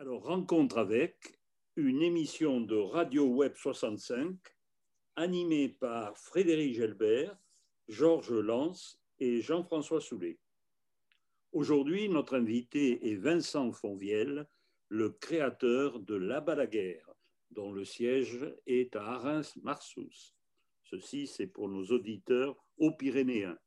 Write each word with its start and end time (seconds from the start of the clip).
Alors, 0.00 0.22
rencontre 0.22 0.78
avec 0.78 1.38
une 1.76 2.00
émission 2.00 2.62
de 2.62 2.74
Radio 2.74 3.26
Web 3.26 3.52
65 3.54 4.34
animée 5.16 5.68
par 5.68 6.16
Frédéric 6.16 6.76
Gelbert, 6.76 7.36
Georges 7.86 8.32
Lance 8.32 8.98
et 9.18 9.42
Jean-François 9.42 10.00
Soulet. 10.00 10.38
Aujourd'hui, 11.52 12.08
notre 12.08 12.34
invité 12.34 13.10
est 13.10 13.16
Vincent 13.16 13.72
Fonvielle, 13.72 14.48
le 14.88 15.10
créateur 15.10 16.00
de 16.00 16.14
La 16.14 16.40
Balaguère, 16.40 17.10
dont 17.50 17.70
le 17.70 17.84
siège 17.84 18.38
est 18.66 18.96
à 18.96 19.04
Arins-Marsous. 19.04 20.32
Ceci, 20.84 21.26
c'est 21.26 21.46
pour 21.46 21.68
nos 21.68 21.84
auditeurs 21.84 22.56
aux 22.78 22.92
Pyrénéens. 22.92 23.58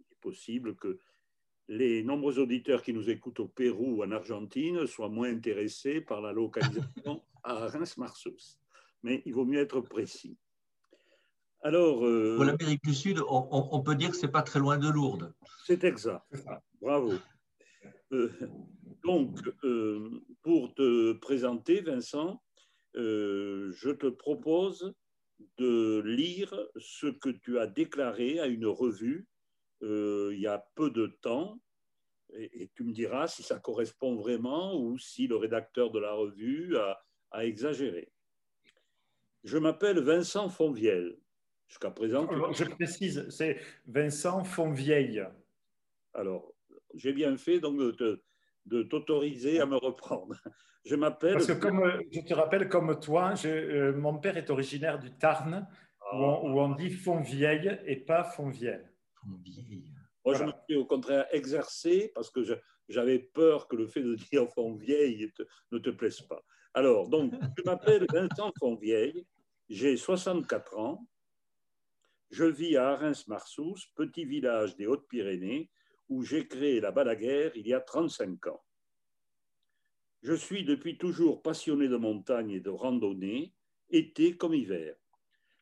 Il 0.00 0.06
est 0.10 0.20
possible 0.20 0.74
que 0.74 0.98
les 1.68 2.02
nombreux 2.02 2.38
auditeurs 2.38 2.82
qui 2.82 2.92
nous 2.92 3.10
écoutent 3.10 3.40
au 3.40 3.48
Pérou 3.48 3.96
ou 3.96 4.04
en 4.04 4.12
Argentine 4.12 4.86
soient 4.86 5.08
moins 5.08 5.30
intéressés 5.30 6.00
par 6.00 6.20
la 6.20 6.32
localisation 6.32 7.22
à 7.42 7.66
Reims-Marsous. 7.68 8.58
Mais 9.02 9.22
il 9.26 9.34
vaut 9.34 9.44
mieux 9.44 9.60
être 9.60 9.80
précis. 9.80 10.36
Alors, 11.62 12.06
euh, 12.06 12.36
Pour 12.36 12.44
l'Amérique 12.44 12.84
du 12.84 12.94
Sud, 12.94 13.20
on, 13.28 13.82
peut 13.82 13.96
dire 13.96 14.10
que 14.10 14.16
ce 14.16 14.26
n'est 14.26 14.32
pas 14.32 14.42
très 14.42 14.60
loin 14.60 14.78
de 14.78 14.88
Lourdes. 14.88 15.34
C'est 15.64 15.82
exact. 15.84 16.24
Bravo. 16.80 17.14
Euh, 18.12 18.30
donc, 19.04 19.36
euh, 19.64 20.22
pour 20.42 20.74
te 20.74 21.14
présenter, 21.14 21.80
Vincent, 21.80 22.40
je 22.94 23.90
te 23.90 24.06
propose 24.06 24.94
de 25.58 26.00
lire 26.04 26.54
ce 26.78 27.08
que 27.08 27.30
tu 27.30 27.58
as 27.58 27.66
déclaré 27.66 28.38
à 28.38 28.46
une 28.46 28.66
revue 28.66 29.26
euh, 29.82 30.30
il 30.32 30.40
y 30.40 30.46
a 30.46 30.66
peu 30.74 30.90
de 30.90 31.06
temps, 31.06 31.58
et, 32.34 32.70
tu 32.74 32.84
me 32.84 32.92
diras 32.92 33.28
si 33.28 33.42
ça 33.42 33.58
correspond 33.58 34.16
vraiment 34.16 34.74
ou 34.76 34.98
si 34.98 35.26
le 35.26 35.36
rédacteur 35.36 35.90
de 35.90 35.98
la 35.98 36.12
revue 36.12 36.76
a, 36.76 37.02
exagéré. 37.44 38.10
Je 39.44 39.58
m'appelle 39.58 40.00
Vincent 40.00 40.48
Fonvieille. 40.48 41.18
Jusqu'à 41.68 41.90
présent. 41.90 42.26
Je 42.52 42.64
précise, 42.64 43.28
c'est 43.28 43.58
Vincent 43.86 44.42
Fonvieille. 44.44 45.22
Alors, 46.14 46.54
j'ai 46.94 47.12
bien 47.12 47.36
fait 47.36 47.60
donc 47.60 47.76
de, 47.76 48.82
t'autoriser 48.84 49.60
à 49.60 49.66
me 49.66 49.76
reprendre. 49.76 50.34
Je 50.84 50.94
m'appelle. 50.94 51.34
Parce 51.34 51.46
que, 51.46 51.52
comme 51.52 52.00
je 52.10 52.20
te 52.20 52.32
rappelle, 52.32 52.68
comme 52.68 52.98
toi, 53.00 53.34
euh, 53.44 53.92
mon 53.94 54.18
père 54.18 54.36
est 54.36 54.48
originaire 54.48 54.98
du 54.98 55.12
Tarn, 55.12 55.68
où, 56.12 56.16
on, 56.16 56.74
dit 56.74 56.90
Fonvieille 56.90 57.78
et 57.84 57.96
pas 57.96 58.24
Moi, 60.24 60.34
je 60.34 60.44
me 60.44 60.52
suis 60.64 60.76
au 60.76 60.84
contraire 60.84 61.26
exercé 61.30 62.10
parce 62.14 62.30
que 62.30 62.40
j'avais 62.88 63.18
peur 63.18 63.68
que 63.68 63.76
le 63.76 63.86
fait 63.86 64.02
de 64.02 64.14
dire 64.14 64.48
Fontvieille 64.50 65.32
ne 65.70 65.78
te 65.78 65.90
plaise 65.90 66.20
pas. 66.22 66.42
Alors, 66.74 67.08
donc, 67.08 67.32
je 67.56 67.62
m'appelle 67.62 68.06
Vincent 68.12 68.52
Fontvieille, 68.58 69.26
j'ai 69.68 69.96
64 69.96 70.78
ans, 70.78 71.08
je 72.30 72.44
vis 72.44 72.76
à 72.76 72.90
Arins-Marsous, 72.90 73.76
petit 73.94 74.24
village 74.24 74.76
des 74.76 74.86
Hautes-Pyrénées, 74.86 75.70
où 76.08 76.22
j'ai 76.22 76.46
créé 76.46 76.80
la 76.80 76.90
Balaguère 76.90 77.56
il 77.56 77.66
y 77.66 77.72
a 77.72 77.80
35 77.80 78.46
ans. 78.48 78.62
Je 80.22 80.34
suis 80.34 80.64
depuis 80.64 80.98
toujours 80.98 81.42
passionné 81.42 81.88
de 81.88 81.96
montagne 81.96 82.50
et 82.50 82.60
de 82.60 82.70
randonnée, 82.70 83.54
été 83.90 84.36
comme 84.36 84.54
hiver. 84.54 84.96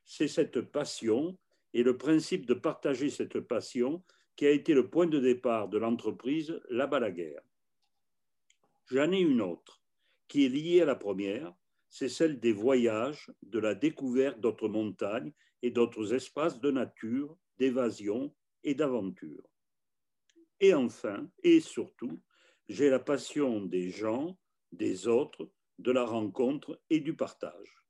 C'est 0.05 0.29
cette 0.29 0.61
passion 0.61 1.39
et 1.75 1.83
le 1.83 1.99
principe 1.99 2.47
de 2.47 2.55
partager 2.55 3.11
cette 3.11 3.41
passion 3.41 4.03
qui 4.37 4.47
a 4.47 4.51
été 4.51 4.75
le 4.75 4.89
point 4.89 5.07
de 5.07 5.19
départ 5.19 5.69
de 5.69 5.77
l'entreprise 5.77 6.61
La 6.71 6.87
Balaguerre. 6.87 7.43
J'en 8.87 9.13
ai 9.13 9.21
une 9.21 9.41
autre 9.41 9.83
qui 10.29 10.47
est 10.47 10.49
liée 10.49 10.81
à 10.83 10.87
la 10.87 10.95
première, 10.95 11.53
c'est 11.89 12.09
celle 12.09 12.41
des 12.41 12.53
voyages, 12.53 13.31
de 13.43 13.59
la 13.59 13.75
découverte 13.75 14.41
d'autres 14.41 14.69
montagnes 14.69 15.33
et 15.63 15.71
d'autres 15.71 16.15
espaces 16.15 16.61
de 16.61 16.71
nature, 16.71 17.37
d'évasion 17.59 18.35
et 18.63 18.75
d'aventure. 18.75 19.49
Et 20.61 20.75
enfin, 20.75 21.29
et 21.43 21.61
surtout, 21.61 22.21
j'ai 22.69 22.89
la 22.89 22.99
passion 22.99 23.61
des 23.61 23.91
gens, 23.91 24.39
des 24.73 25.09
autres, 25.09 25.51
de 25.79 25.91
la 25.91 26.05
rencontre 26.05 26.81
et 26.89 27.01
du 27.01 27.15
partage. 27.15 27.83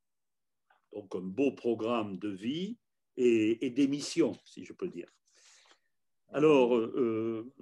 Donc 0.93 1.15
un 1.15 1.21
beau 1.21 1.53
programme 1.53 2.19
de 2.19 2.29
vie 2.29 2.79
et, 3.17 3.71
des 3.71 3.89
missions, 3.89 4.33
si 4.45 4.65
je 4.65 4.73
peux 4.73 4.89
dire. 4.89 5.09
Alors, 6.33 6.77
euh, 6.77 7.53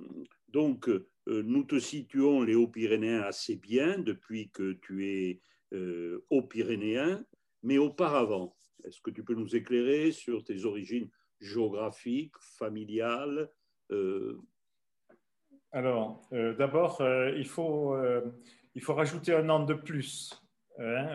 donc, 0.48 0.88
euh, 0.88 1.06
nous 1.26 1.64
te 1.64 1.78
situons 1.78 2.42
les 2.42 2.54
Hauts-Pyrénéens 2.54 3.22
assez 3.22 3.56
bien 3.56 3.98
depuis 3.98 4.50
que 4.50 4.72
tu 4.82 5.06
es 5.06 5.42
euh, 5.72 6.24
Haut-Pyrénéen, 6.30 7.24
mais 7.62 7.78
auparavant, 7.78 8.56
est-ce 8.84 9.00
que 9.00 9.10
tu 9.10 9.22
peux 9.24 9.34
nous 9.34 9.54
éclairer 9.54 10.10
sur 10.10 10.42
tes 10.42 10.64
origines 10.64 11.08
géographiques, 11.40 12.36
familiales 12.38 13.50
Alors, 15.70 16.28
d'abord, 16.30 17.02
il, 17.36 17.46
faut, 17.46 17.96
il 18.74 18.80
faut 18.80 18.94
rajouter 18.94 19.34
un 19.34 19.48
an 19.48 19.64
de 19.64 19.74
plus 19.74 20.32
hein, 20.78 21.06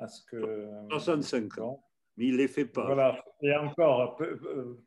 à 0.00 0.08
ce 0.08 0.24
que... 0.24 0.68
65 0.90 1.58
ans 1.58 1.84
mais 2.16 2.26
il 2.26 2.32
ne 2.32 2.38
les 2.38 2.48
fait 2.48 2.64
pas. 2.64 2.86
Voilà, 2.86 3.24
et 3.40 3.54
encore, 3.54 4.16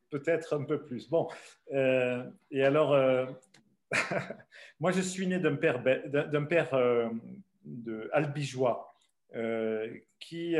peut-être 0.10 0.54
un 0.56 0.64
peu 0.64 0.84
plus. 0.84 1.10
Bon, 1.10 1.28
euh, 1.74 2.24
et 2.52 2.64
alors, 2.64 2.94
euh, 2.94 3.26
moi 4.80 4.92
je 4.92 5.02
suis 5.02 5.28
né 5.28 5.40
d'un 5.40 5.56
père, 5.56 5.84
d'un 5.84 6.46
père 6.46 6.74
euh, 6.74 7.10
de 7.64 8.10
albigeois 8.14 8.92
qui, 10.20 10.56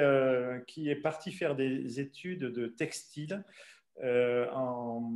qui 0.68 0.90
est 0.90 1.02
parti 1.02 1.32
faire 1.32 1.56
des 1.56 2.00
études 2.02 2.44
de 2.44 2.68
textile 2.68 3.46
en, 4.04 5.12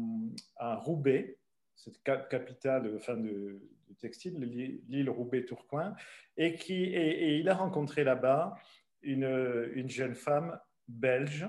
à 0.55 0.75
Roubaix, 0.75 1.37
cette 1.75 2.01
capitale 2.03 2.89
enfin, 2.95 3.17
de, 3.17 3.59
textile, 3.99 4.39
l'île 4.87 5.09
Roubaix-Tourcoing, 5.09 5.93
et, 6.37 6.55
et, 6.69 7.37
il 7.37 7.49
a 7.49 7.53
rencontré 7.55 8.05
là-bas 8.05 8.55
une, 9.01 9.69
une 9.73 9.89
jeune 9.89 10.15
femme 10.15 10.57
belge 10.89 11.47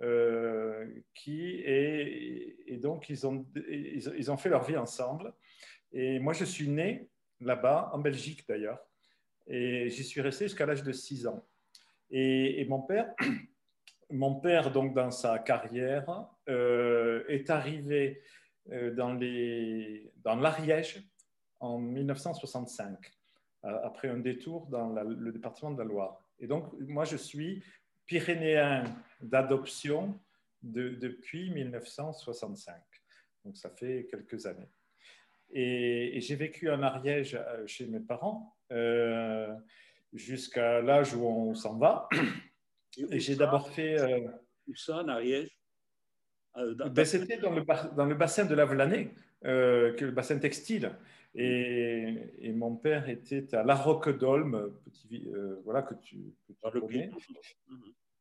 euh, 0.00 0.86
qui 1.12 1.60
est, 1.64 2.56
et 2.66 2.76
donc 2.76 3.08
ils 3.08 3.26
ont, 3.26 3.44
ils, 3.68 4.30
ont 4.30 4.36
fait 4.36 4.48
leur 4.48 4.62
vie 4.62 4.76
ensemble. 4.76 5.32
Et 5.92 6.20
moi, 6.20 6.32
je 6.32 6.44
suis 6.44 6.68
né 6.68 7.08
là-bas, 7.40 7.90
en 7.92 7.98
Belgique 7.98 8.46
d'ailleurs, 8.48 8.78
et 9.48 9.88
j'y 9.88 10.04
suis 10.04 10.20
resté 10.20 10.46
jusqu'à 10.46 10.66
l'âge 10.66 10.84
de 10.84 10.92
6 10.92 11.26
ans. 11.26 11.44
Et, 12.10 12.64
mon 12.68 12.80
père, 12.80 13.12
mon 14.10 14.36
père 14.36 14.70
donc 14.70 14.94
dans 14.94 15.10
sa 15.10 15.40
carrière, 15.40 16.28
euh, 16.48 17.24
est 17.28 17.50
arrivé 17.50 18.22
euh, 18.70 18.94
dans, 18.94 19.14
dans 20.22 20.36
l'Ariège 20.36 21.02
en 21.58 21.78
1965, 21.78 22.96
après 23.64 24.08
un 24.08 24.18
détour 24.18 24.66
dans 24.66 24.92
le 24.92 25.32
département 25.32 25.72
de 25.72 25.78
la 25.78 25.84
Loire. 25.84 26.20
Et 26.38 26.46
donc, 26.46 26.72
moi, 26.78 27.04
je 27.04 27.16
suis 27.16 27.64
pyrénéen 28.08 28.84
d'adoption 29.20 30.18
depuis 30.62 31.50
1965. 31.50 32.74
Donc 33.44 33.56
ça 33.56 33.70
fait 33.70 34.08
quelques 34.10 34.46
années. 34.46 34.68
Et, 35.50 36.20
j'ai 36.20 36.34
vécu 36.34 36.68
en 36.70 36.82
Ariège 36.82 37.34
euh, 37.34 37.66
chez 37.66 37.86
mes 37.86 38.00
parents 38.00 38.56
euh, 38.72 39.54
jusqu'à 40.12 40.80
l'âge 40.82 41.14
où 41.14 41.24
on 41.24 41.54
s'en 41.54 41.78
va. 41.78 42.08
Et, 43.10 43.20
j'ai 43.20 43.36
d'abord 43.36 43.70
fait. 43.70 44.00
Euh, 44.00 44.28
où 44.66 44.74
ça, 44.74 44.96
en 44.96 45.08
Ariège 45.08 45.56
ben, 46.54 47.04
C'était 47.04 47.38
dans 47.38 47.52
le, 47.52 47.64
dans 47.94 48.04
le 48.04 48.14
bassin 48.14 48.44
de 48.44 48.54
la 48.54 48.64
Vlanée, 48.64 49.14
que 49.42 50.04
le 50.04 50.10
bassin 50.10 50.38
textile. 50.38 50.92
Et, 51.34 52.52
mon 52.54 52.76
père 52.76 53.08
était 53.08 53.54
à 53.54 53.62
La 53.62 53.74
Roque-d'Olme, 53.74 54.72
petit, 54.84 55.28
euh, 55.34 55.60
voilà, 55.64 55.82
que 55.82 55.94
tu, 55.94 56.34
que 56.46 56.52
tu 56.52 56.80
connais. 56.80 57.10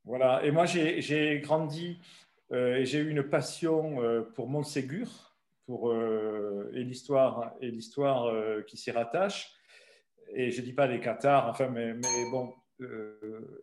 Voilà. 0.03 0.43
Et 0.45 0.51
moi, 0.51 0.65
j'ai 0.65 1.39
grandi 1.43 1.99
euh, 2.51 2.77
et 2.77 2.85
j'ai 2.85 2.99
eu 2.99 3.09
une 3.09 3.23
passion 3.23 4.01
euh, 4.01 4.21
pour 4.21 4.47
Montségur 4.47 5.35
pour, 5.65 5.93
et 5.93 6.83
l'histoire 6.83 7.53
et 7.59 7.69
l'histoire 7.69 8.33
qui 8.67 8.77
s'y 8.77 8.89
rattache. 8.89 9.53
Et 10.33 10.49
je 10.49 10.61
dis 10.61 10.71
pas 10.71 10.87
les 10.87 11.01
Qatars, 11.01 11.49
enfin, 11.49 11.67
mais, 11.67 11.93
mais 11.93 12.31
bon. 12.31 12.53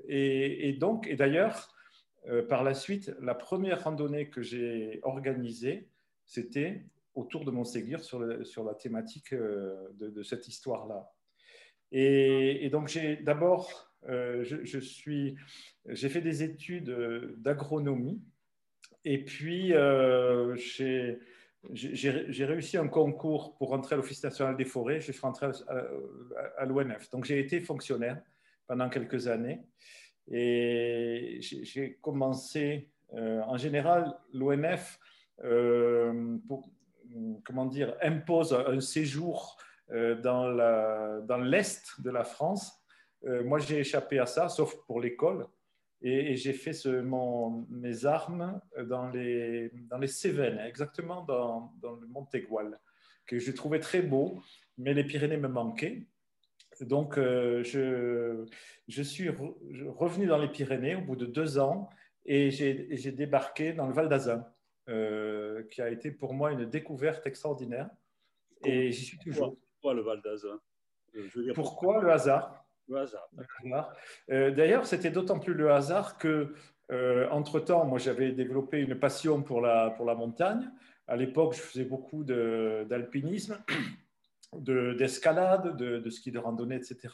Et, 0.06 0.68
et, 0.68 0.72
donc, 0.74 1.06
et 1.06 1.16
d'ailleurs, 1.16 1.74
par 2.50 2.62
la 2.62 2.74
suite, 2.74 3.14
la 3.22 3.34
première 3.34 3.84
randonnée 3.84 4.28
que 4.28 4.42
j'ai 4.42 5.00
organisée, 5.02 5.88
c'était 6.26 6.84
autour 7.14 7.44
de 7.44 7.50
Montségur 7.50 8.02
sur, 8.02 8.46
sur 8.46 8.64
la 8.64 8.74
thématique 8.74 9.32
euh, 9.32 9.88
de, 9.94 10.22
cette 10.22 10.48
histoire-là. 10.48 11.10
Et, 11.92 12.68
donc, 12.70 12.88
j'ai 12.88 13.16
d'abord, 13.16 13.92
euh, 14.08 14.42
je, 14.42 14.64
j'ai 14.64 16.08
fait 16.08 16.20
des 16.20 16.42
études 16.42 16.90
d'agronomie 17.36 18.20
et 19.04 19.24
puis 19.24 19.72
euh, 19.72 20.56
j'ai, 20.56 21.20
j'ai 21.72 22.44
réussi 22.44 22.76
un 22.76 22.88
concours 22.88 23.56
pour 23.56 23.68
rentrer 23.68 23.94
à 23.94 23.96
l'Office 23.96 24.24
national 24.24 24.56
des 24.56 24.64
forêts. 24.64 25.00
Je 25.00 25.12
suis 25.12 25.20
rentré 25.20 25.46
à, 25.46 25.86
à, 26.58 26.64
l'ONF. 26.64 27.10
Donc, 27.10 27.24
j'ai 27.26 27.38
été 27.38 27.60
fonctionnaire 27.60 28.20
pendant 28.66 28.88
quelques 28.88 29.28
années. 29.28 29.60
Et 30.30 31.38
j'ai 31.40 31.98
commencé, 32.00 32.88
en 33.12 33.56
général, 33.56 34.16
l'ONF, 34.32 34.98
comment 37.44 37.66
dire, 37.66 37.96
impose 38.02 38.52
un 38.52 38.80
séjour 38.80 39.56
dans 39.88 41.38
l'Est 41.42 42.00
de 42.00 42.10
la 42.10 42.24
France. 42.24 42.72
moi, 43.22 43.58
j'ai 43.58 43.80
échappé 43.80 44.18
à 44.18 44.26
ça, 44.26 44.48
sauf 44.48 44.74
pour 44.86 45.00
l'école. 45.00 45.46
Et, 46.06 46.36
j'ai 46.36 46.52
fait 46.52 46.74
ce, 46.74 46.88
mes 47.70 48.04
armes 48.04 48.60
dans 48.86 49.08
les, 49.08 49.70
Cévennes, 50.06 50.58
exactement 50.58 51.22
dans, 51.22 51.72
le 51.82 52.06
Montégoal, 52.06 52.78
que 53.26 53.38
je 53.38 53.50
trouvais 53.52 53.80
très 53.80 54.02
beau, 54.02 54.38
mais 54.76 54.92
les 54.92 55.04
Pyrénées 55.04 55.38
me 55.38 55.48
manquaient. 55.48 56.06
Donc, 56.82 57.16
euh, 57.16 57.62
je, 57.62 58.44
je, 58.86 59.02
suis 59.02 59.30
revenu 59.30 60.26
dans 60.26 60.36
les 60.36 60.48
Pyrénées 60.48 60.96
au 60.96 61.00
bout 61.00 61.16
de 61.16 61.24
deux 61.24 61.58
ans 61.58 61.88
et 62.26 62.50
j'ai 62.50 63.12
débarqué 63.12 63.72
dans 63.72 63.86
le 63.86 63.94
Val 63.94 64.10
d'Azun, 64.10 64.46
euh, 64.88 65.62
qui 65.70 65.80
a 65.80 65.88
été 65.88 66.10
pour 66.10 66.34
moi 66.34 66.52
une 66.52 66.66
découverte 66.66 67.26
extraordinaire. 67.26 67.88
Et 68.64 68.92
j'y 68.92 69.04
suis 69.04 69.18
toujours. 69.18 69.56
Pourquoi 69.80 69.94
le 69.94 70.02
Val 70.02 70.20
d'Azun 70.22 70.60
Pourquoi 71.54 72.02
le 72.02 72.10
hasard? 72.10 72.64
Le 72.88 72.98
hasard. 72.98 73.28
Euh, 74.30 74.50
d'ailleurs, 74.50 74.86
c'était 74.86 75.10
d'autant 75.10 75.38
plus 75.38 75.54
le 75.54 75.70
hasard 75.70 76.18
que, 76.18 76.54
euh, 76.92 77.28
entre-temps, 77.30 77.84
moi, 77.86 77.98
j'avais 77.98 78.32
développé 78.32 78.80
une 78.80 78.98
passion 78.98 79.42
pour 79.42 79.60
la, 79.60 79.90
pour 79.90 80.04
la 80.04 80.14
montagne. 80.14 80.70
À 81.06 81.16
l'époque, 81.16 81.54
je 81.54 81.60
faisais 81.60 81.84
beaucoup 81.84 82.24
d'alpinisme, 82.24 83.62
d'escalade, 84.52 85.76
de, 85.76 85.98
de, 85.98 86.10
ski 86.10 86.30
de 86.30 86.38
randonnée, 86.38 86.76
etc. 86.76 87.08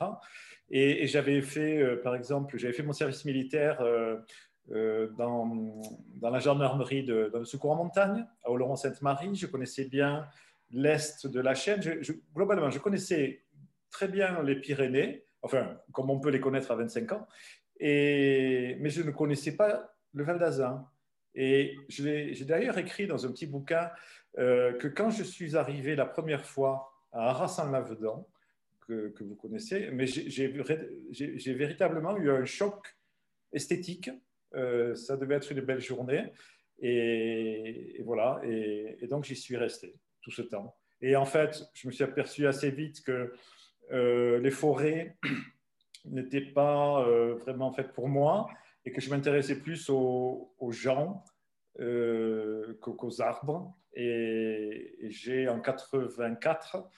Et, 0.70 1.06
j'avais 1.06 1.40
fait, 1.42 1.78
euh, 1.78 2.02
par 2.02 2.14
exemple, 2.14 2.58
j'avais 2.58 2.72
fait 2.72 2.82
mon 2.82 2.92
service 2.92 3.24
militaire 3.24 3.80
dans, 4.70 5.46
dans, 6.14 6.30
la 6.30 6.38
gendarmerie 6.38 7.04
de, 7.04 7.42
secours 7.44 7.72
en 7.72 7.76
montagne, 7.76 8.26
à 8.44 8.50
Oloron-Sainte-Marie. 8.50 9.34
Je 9.34 9.46
connaissais 9.46 9.86
bien 9.86 10.26
l'est 10.70 11.26
de 11.26 11.40
la 11.40 11.54
chaîne. 11.54 11.80
globalement, 12.34 12.70
je 12.70 12.78
connaissais 12.78 13.42
très 13.90 14.08
bien 14.08 14.42
les 14.42 14.56
Pyrénées 14.56 15.24
enfin, 15.42 15.78
comme 15.92 16.10
on 16.10 16.20
peut 16.20 16.30
les 16.30 16.40
connaître 16.40 16.70
à 16.70 16.76
25 16.76 17.12
ans. 17.12 17.26
Mais 17.80 18.90
je 18.90 19.02
ne 19.02 19.10
connaissais 19.10 19.56
pas 19.56 19.94
le 20.12 20.24
Val 20.24 20.38
d'Azun. 20.38 20.86
Et 21.34 21.76
j'ai 21.88 22.44
d'ailleurs 22.44 22.78
écrit 22.78 23.06
dans 23.06 23.24
un 23.24 23.30
petit 23.30 23.46
bouquin 23.46 23.90
euh, 24.38 24.72
que 24.74 24.88
quand 24.88 25.10
je 25.10 25.22
suis 25.22 25.56
arrivé 25.56 25.94
la 25.94 26.06
première 26.06 26.44
fois 26.44 26.92
à 27.12 27.30
Arras-en-Lavedan, 27.30 28.26
que, 28.86 29.08
que, 29.10 29.22
vous 29.22 29.36
connaissez, 29.36 29.90
mais 29.92 30.06
j'ai 30.06 31.54
véritablement 31.54 32.16
eu 32.16 32.30
un 32.30 32.44
choc 32.44 32.96
esthétique. 33.52 34.10
Euh, 34.54 34.94
ça 34.94 35.16
devait 35.16 35.36
être 35.36 35.50
une 35.52 35.60
belle 35.60 35.80
journée. 35.80 36.32
Et, 36.82 38.00
voilà, 38.04 38.40
et, 38.42 38.96
et 39.00 39.06
donc 39.06 39.24
j'y 39.24 39.36
suis 39.36 39.56
resté 39.56 39.94
tout 40.22 40.30
ce 40.30 40.42
temps. 40.42 40.76
Et 41.02 41.16
en 41.16 41.26
fait, 41.26 41.62
je 41.74 41.86
me 41.86 41.92
suis 41.92 42.04
aperçu 42.04 42.46
assez 42.46 42.70
vite 42.70 43.02
que 43.02 43.32
euh, 43.92 44.38
les 44.40 44.50
forêts 44.50 45.16
n'étaient 46.04 46.40
pas 46.40 47.06
euh, 47.06 47.34
vraiment 47.34 47.72
faites 47.72 47.92
pour 47.92 48.08
moi 48.08 48.48
et 48.84 48.92
que 48.92 49.00
je 49.00 49.10
m'intéressais 49.10 49.58
plus 49.58 49.90
aux, 49.90 50.72
gens 50.72 51.24
qu'aux 52.80 53.20
arbres. 53.20 53.74
Et, 53.94 54.96
j'ai 55.08 55.48
en 55.48 55.60
84, 55.60 56.88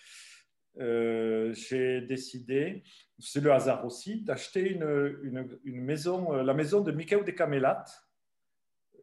j'ai 0.77 2.01
décidé, 2.03 2.83
c'est 3.19 3.41
le 3.41 3.53
hasard 3.53 3.85
aussi, 3.85 4.23
d'acheter 4.23 4.71
une, 4.71 5.59
maison, 5.65 6.33
la 6.33 6.55
maison 6.55 6.81
de 6.81 6.93
Michael 6.93 7.25
de 7.25 7.31
Camelat, 7.31 7.85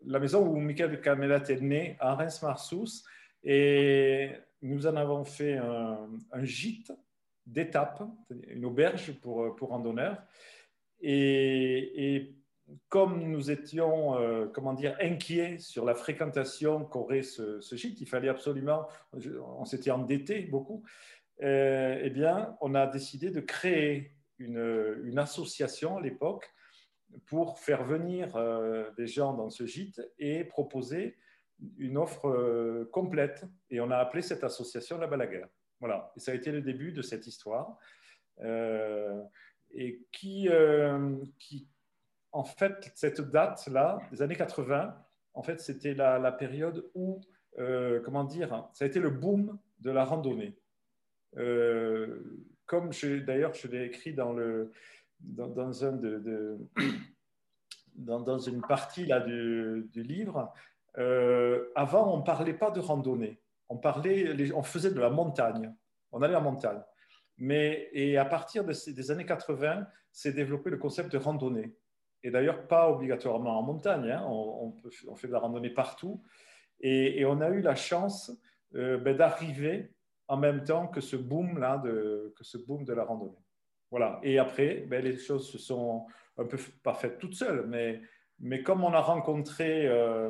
la 0.05 0.19
maison 0.19 0.45
où 0.45 0.57
Michael 0.57 0.91
de 0.91 0.95
Camelat 0.95 1.43
est 1.49 1.61
né 1.61 1.97
à 1.99 2.15
Reims-Marsous. 2.15 3.03
Et 3.43 4.31
nous 4.61 4.87
en 4.87 4.95
avons 4.95 5.23
fait 5.23 5.57
un, 5.57 6.43
gîte 6.43 6.91
d'étape, 7.45 8.03
une 8.47 8.65
auberge 8.65 9.13
pour, 9.21 9.55
pour 9.55 9.69
randonneurs. 9.69 10.21
Et, 11.01 12.35
comme 12.87 13.23
nous 13.31 13.49
étions, 13.49 14.19
euh, 14.19 14.45
comment 14.45 14.73
dire, 14.73 14.95
inquiets 15.01 15.57
sur 15.57 15.85
la 15.85 15.95
fréquentation 15.95 16.85
qu'aurait 16.85 17.23
ce, 17.23 17.59
gîte, 17.71 17.99
il 17.99 18.07
fallait 18.07 18.29
absolument, 18.29 18.87
on 19.13 19.65
s'était 19.65 19.89
endetté 19.89 20.41
beaucoup, 20.41 20.83
euh, 20.83 21.18
eh 21.41 22.09
bien, 22.09 22.57
on 22.61 22.75
a 22.75 22.87
décidé 22.87 23.31
de 23.31 23.39
créer 23.39 24.13
une, 24.37 25.17
association 25.17 25.97
à 25.97 26.01
l'époque 26.01 26.53
pour 27.25 27.59
faire 27.59 27.83
venir 27.83 28.35
euh, 28.35 28.89
des 28.97 29.07
gens 29.07 29.33
dans 29.33 29.49
ce 29.49 29.65
gîte 29.65 30.01
et 30.19 30.43
proposer 30.43 31.17
une 31.77 31.97
offre 31.97 32.87
complète. 32.91 33.45
Et 33.69 33.81
on 33.81 33.91
a 33.91 33.97
appelé 33.97 34.21
cette 34.21 34.43
association 34.43 34.97
la 34.97 35.07
Balaguer. 35.07 35.45
Voilà, 35.79 36.11
et 36.15 36.19
ça 36.19 36.31
a 36.31 36.35
été 36.35 36.51
le 36.51 36.61
début 36.61 36.91
de 36.91 37.01
cette 37.01 37.25
histoire. 37.27 37.77
Euh, 38.41 39.21
et 39.71 40.01
qui, 40.11 40.49
euh, 40.49 41.17
en 42.31 42.43
fait, 42.43 42.91
cette 42.95 43.21
date-là, 43.21 43.99
des 44.11 44.21
années 44.21 44.35
80, 44.35 44.95
en 45.33 45.43
fait, 45.43 45.59
c'était 45.59 45.93
la, 45.93 46.31
période 46.31 46.89
où, 46.95 47.21
euh, 47.59 48.01
comment 48.03 48.23
dire, 48.23 48.67
ça 48.73 48.85
a 48.85 48.87
été 48.87 48.99
le 48.99 49.09
boom 49.09 49.59
de 49.79 49.91
la 49.91 50.03
randonnée. 50.05 50.57
Comme 51.35 52.91
d'ailleurs, 53.25 53.53
je 53.53 53.67
l'ai 53.67 53.85
écrit 53.85 54.13
dans, 54.13 54.35
une 58.39 58.61
partie 58.67 59.05
là, 59.05 59.19
du, 59.19 59.89
livre, 59.95 60.53
avant, 61.75 62.13
on 62.13 62.19
ne 62.19 62.23
parlait 62.23 62.53
pas 62.53 62.71
de 62.71 62.79
randonnée 62.79 63.41
on 63.69 63.77
parlait, 63.77 64.51
on 64.53 64.63
faisait 64.63 64.91
de 64.91 64.99
la 64.99 65.09
montagne, 65.09 65.73
on 66.11 66.21
allait 66.21 66.35
en 66.35 66.41
montagne. 66.41 66.81
Mais, 67.37 67.89
et 67.93 68.17
à 68.17 68.25
partir 68.25 68.65
des 68.65 69.11
années 69.11 69.25
80, 69.25 69.87
s'est 70.11 70.33
développé 70.33 70.71
le 70.71 70.77
concept 70.77 71.11
de 71.11 71.17
randonnée. 71.17 71.75
Et 72.23 72.31
d'ailleurs, 72.31 72.67
pas 72.67 72.89
obligatoirement 72.89 73.57
en 73.57 73.61
montagne, 73.61 74.11
hein. 74.11 74.25
on, 74.27 74.73
fait 75.15 75.27
de 75.27 75.31
la 75.31 75.39
randonnée 75.39 75.69
partout. 75.69 76.21
Et, 76.81 77.23
on 77.25 77.39
a 77.39 77.49
eu 77.49 77.61
la 77.61 77.75
chance 77.75 78.31
euh, 78.75 78.97
ben, 78.97 79.15
d'arriver 79.15 79.93
en 80.29 80.37
même 80.37 80.63
temps 80.63 80.87
que 80.87 81.01
ce 81.01 81.17
boom 81.17 81.57
là, 81.57 81.77
de, 81.77 82.33
que 82.37 82.43
ce 82.43 82.57
boom 82.57 82.85
de 82.85 82.93
la 82.93 83.03
randonnée. 83.03 83.43
Voilà. 83.91 84.19
Et 84.23 84.39
après, 84.39 84.85
ben, 84.87 85.03
les 85.03 85.17
choses 85.17 85.49
se 85.49 85.57
sont 85.57 86.05
un 86.37 86.45
peu 86.45 86.57
pas 86.83 86.93
faites 86.93 87.19
toutes 87.19 87.35
seules, 87.35 87.65
mais, 87.67 88.01
mais 88.39 88.63
comme 88.63 88.83
on 88.83 88.93
a 88.93 89.01
rencontré 89.01 89.87
euh, 89.87 90.29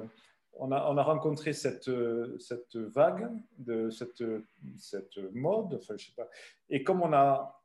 on 0.62 0.72
a, 0.72 1.04
rencontré 1.04 1.54
cette, 1.54 1.90
cette 2.38 2.76
vague, 2.76 3.30
de 3.58 3.90
cette, 3.90 4.24
cette 4.78 5.18
mode, 5.32 5.76
enfin, 5.76 5.96
je 5.98 6.08
sais 6.08 6.12
pas. 6.18 6.28
et 6.70 6.84
comme 6.84 7.02
on 7.02 7.14
a 7.14 7.60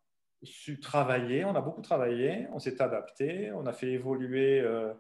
su 0.44 0.78
travailler, 0.78 1.44
on 1.44 1.54
a 1.54 1.60
beaucoup 1.60 1.82
travaillé, 1.82 2.46
on 2.52 2.58
s'est 2.58 2.80
adapté, 2.80 3.50
on 3.52 3.66
a 3.66 3.72
fait 3.72 3.90
évoluer 3.90 4.60
euh, 4.60 4.92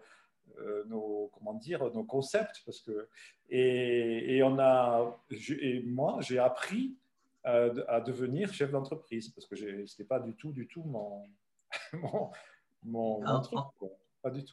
euh, 0.58 0.84
nos, 0.86 1.30
comment 1.32 1.54
dire, 1.54 1.84
nos 1.92 2.04
concepts, 2.04 2.62
parce 2.64 2.80
que, 2.80 3.08
et, 3.50 4.42
on 4.42 4.58
a, 4.58 5.16
et 5.60 5.82
moi, 5.82 6.18
j'ai 6.20 6.38
appris 6.38 6.96
à, 7.44 8.00
devenir 8.00 8.52
chef 8.52 8.70
d'entreprise, 8.70 9.28
parce 9.30 9.46
que 9.46 9.56
ce 9.56 9.64
n'était 9.64 10.04
pas 10.04 10.20
du 10.20 10.34
tout, 10.34 10.52
du 10.52 10.66
tout 10.66 10.82
mon, 10.84 11.24
mon, 12.82 13.20
mon, 13.22 13.40
truc. 13.40 13.58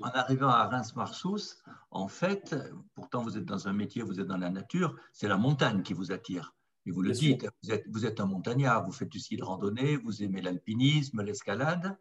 En 0.01 0.09
arrivant 0.09 0.49
à 0.49 0.67
Reims-Marsous, 0.67 1.55
en 1.91 2.09
fait, 2.09 2.55
pourtant 2.93 3.23
vous 3.23 3.37
êtes 3.37 3.45
dans 3.45 3.69
un 3.69 3.73
métier, 3.73 4.01
vous 4.01 4.19
êtes 4.19 4.27
dans 4.27 4.37
la 4.37 4.49
nature, 4.49 4.97
c'est 5.13 5.29
la 5.29 5.37
montagne 5.37 5.81
qui 5.81 5.93
vous 5.93 6.11
attire. 6.11 6.53
Et 6.85 6.91
vous 6.91 7.01
le 7.01 7.11
dites, 7.11 7.47
vous 7.63 7.71
êtes, 7.71 7.87
vous 7.89 8.05
êtes, 8.05 8.19
un 8.19 8.25
montagnard, 8.25 8.85
vous 8.85 8.91
faites 8.91 9.07
du 9.07 9.19
ski 9.19 9.37
de 9.37 9.43
randonnée, 9.43 9.95
vous 9.97 10.23
aimez 10.23 10.41
l'alpinisme, 10.41 11.21
l'escalade. 11.21 11.97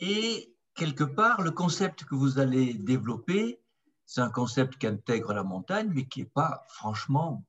Et 0.00 0.56
quelque 0.74 1.04
part, 1.04 1.42
le 1.42 1.50
concept 1.50 2.04
que 2.04 2.14
vous 2.14 2.38
allez 2.38 2.74
développer, 2.74 3.60
c'est 4.06 4.20
un 4.20 4.30
concept 4.30 4.78
qui 4.78 4.86
intègre 4.86 5.34
la 5.34 5.42
montagne, 5.42 5.90
mais 5.92 6.06
qui 6.06 6.20
n'est 6.20 6.26
pas 6.26 6.64
franchement 6.68 7.44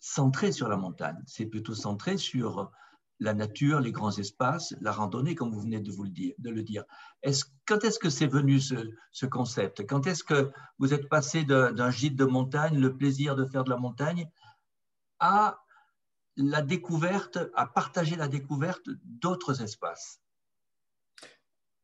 centré 0.00 0.52
sur 0.52 0.68
la 0.68 0.76
montagne. 0.76 1.22
C'est 1.26 1.46
plutôt 1.46 1.74
centré 1.74 2.16
sur 2.16 2.70
la 3.20 3.34
nature, 3.34 3.80
les 3.80 3.92
grands 3.92 4.16
espaces, 4.16 4.74
la 4.80 4.92
randonnée, 4.92 5.34
comme 5.34 5.50
vous 5.50 5.60
venez 5.60 5.80
de, 5.80 5.90
vous 5.90 6.04
le 6.04 6.10
dire, 6.10 6.34
de 6.38 6.50
le 6.50 6.62
dire. 6.62 6.84
Quand 7.66 7.82
est-ce 7.84 7.98
que 7.98 8.10
c'est 8.10 8.26
venu 8.26 8.60
ce, 8.60 9.26
concept? 9.26 9.86
Quand 9.86 10.06
est-ce 10.06 10.22
que 10.22 10.50
vous 10.78 10.94
êtes 10.94 11.08
passé 11.08 11.44
d'un 11.44 11.90
gîte 11.90 12.16
de 12.16 12.24
montagne, 12.24 12.78
le 12.78 12.96
plaisir 12.96 13.34
de 13.34 13.44
faire 13.44 13.64
de 13.64 13.70
la 13.70 13.76
montagne, 13.76 14.30
à 15.18 15.60
la 16.36 16.62
découverte, 16.62 17.38
à 17.54 17.66
partager 17.66 18.14
la 18.14 18.28
découverte 18.28 18.88
d'autres 19.02 19.62
espaces? 19.62 20.20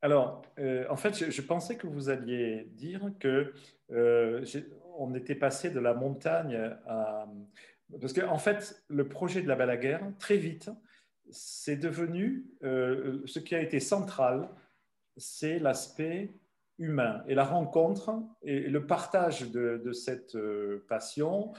Alors, 0.02 0.42
euh, 0.58 0.86
en 0.90 0.96
fait, 0.96 1.30
je, 1.30 1.42
pensais 1.42 1.76
que 1.76 1.86
vous 1.86 2.10
alliez 2.10 2.68
dire 2.74 3.10
que 3.18 3.54
euh, 3.90 4.44
on 4.98 5.14
était 5.14 5.34
passé 5.34 5.70
de 5.70 5.80
la 5.80 5.94
montagne 5.94 6.56
à... 6.86 7.26
Parce 8.00 8.12
qu'en 8.12 8.32
en 8.32 8.38
fait, 8.38 8.82
le 8.88 9.08
projet 9.08 9.42
de 9.42 9.48
la 9.48 9.56
Balaguerre, 9.56 10.02
très 10.18 10.36
vite, 10.36 10.70
c'est 11.30 11.76
devenu 11.76 12.46
euh, 12.62 13.22
ce 13.26 13.38
qui 13.38 13.54
a 13.54 13.60
été 13.60 13.80
central 13.80 14.48
c'est 15.16 15.58
l'aspect 15.58 16.34
humain 16.78 17.22
et 17.28 17.34
la 17.34 17.44
rencontre 17.44 18.12
et 18.42 18.60
le 18.68 18.86
partage 18.86 19.50
de, 19.50 19.92
cette 19.92 20.34
euh, 20.34 20.84
passion, 20.88 21.52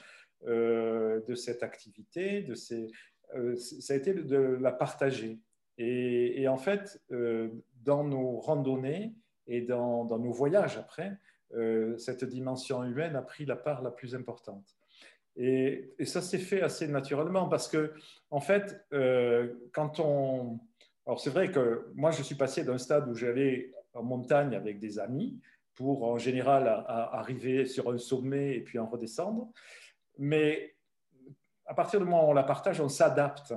euh, 0.45 1.21
de 1.27 1.35
cette 1.35 1.63
activité, 1.63 2.41
de 2.41 2.53
ces, 2.53 2.91
euh, 3.35 3.55
ça 3.55 3.93
a 3.93 3.97
été 3.97 4.13
de 4.13 4.37
la 4.37 4.71
partager. 4.71 5.39
Et, 5.77 6.47
en 6.47 6.55
fait, 6.55 7.03
dans 7.83 8.05
nos 8.05 8.39
randonnées 8.39 9.13
et 9.45 9.59
dans, 9.59 10.05
nos 10.05 10.31
voyages 10.31 10.77
après, 10.77 11.17
cette 11.97 12.23
dimension 12.23 12.81
humaine 12.85 13.17
a 13.17 13.21
pris 13.21 13.45
la 13.45 13.57
part 13.57 13.81
la 13.81 13.91
plus 13.91 14.15
importante. 14.15 14.77
Et, 15.37 15.93
et 15.99 16.05
ça 16.05 16.21
s'est 16.21 16.37
fait 16.37 16.61
assez 16.61 16.87
naturellement 16.87 17.47
parce 17.47 17.67
que, 17.67 17.93
en 18.29 18.39
fait, 18.39 18.85
quand 19.73 19.99
on. 19.99 20.59
Alors, 21.05 21.19
c'est 21.19 21.29
vrai 21.29 21.51
que 21.51 21.87
moi, 21.93 22.11
je 22.11 22.23
suis 22.23 22.35
passé 22.35 22.63
d'un 22.63 22.77
stade 22.77 23.07
où 23.09 23.13
j'allais 23.13 23.71
en 23.93 24.03
montagne 24.03 24.55
avec 24.55 24.79
des 24.79 24.97
amis 24.99 25.39
pour 25.75 26.05
en 26.05 26.17
général 26.17 26.67
arriver 26.87 27.65
sur 27.65 27.91
un 27.91 27.97
sommet 27.97 28.55
et 28.55 28.61
puis 28.61 28.79
en 28.79 28.87
redescendre. 28.87 29.49
Mais 30.17 30.75
à 31.65 31.73
partir 31.73 31.99
du 31.99 32.05
moment 32.05 32.27
où 32.27 32.31
on 32.31 32.33
la 32.33 32.43
partage, 32.43 32.79
on 32.79 32.89
s'adapte 32.89 33.53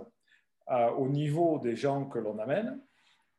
au 0.97 1.09
niveau 1.09 1.59
des 1.59 1.77
gens 1.77 2.07
que 2.07 2.19
l'on 2.19 2.39
amène. 2.39 2.81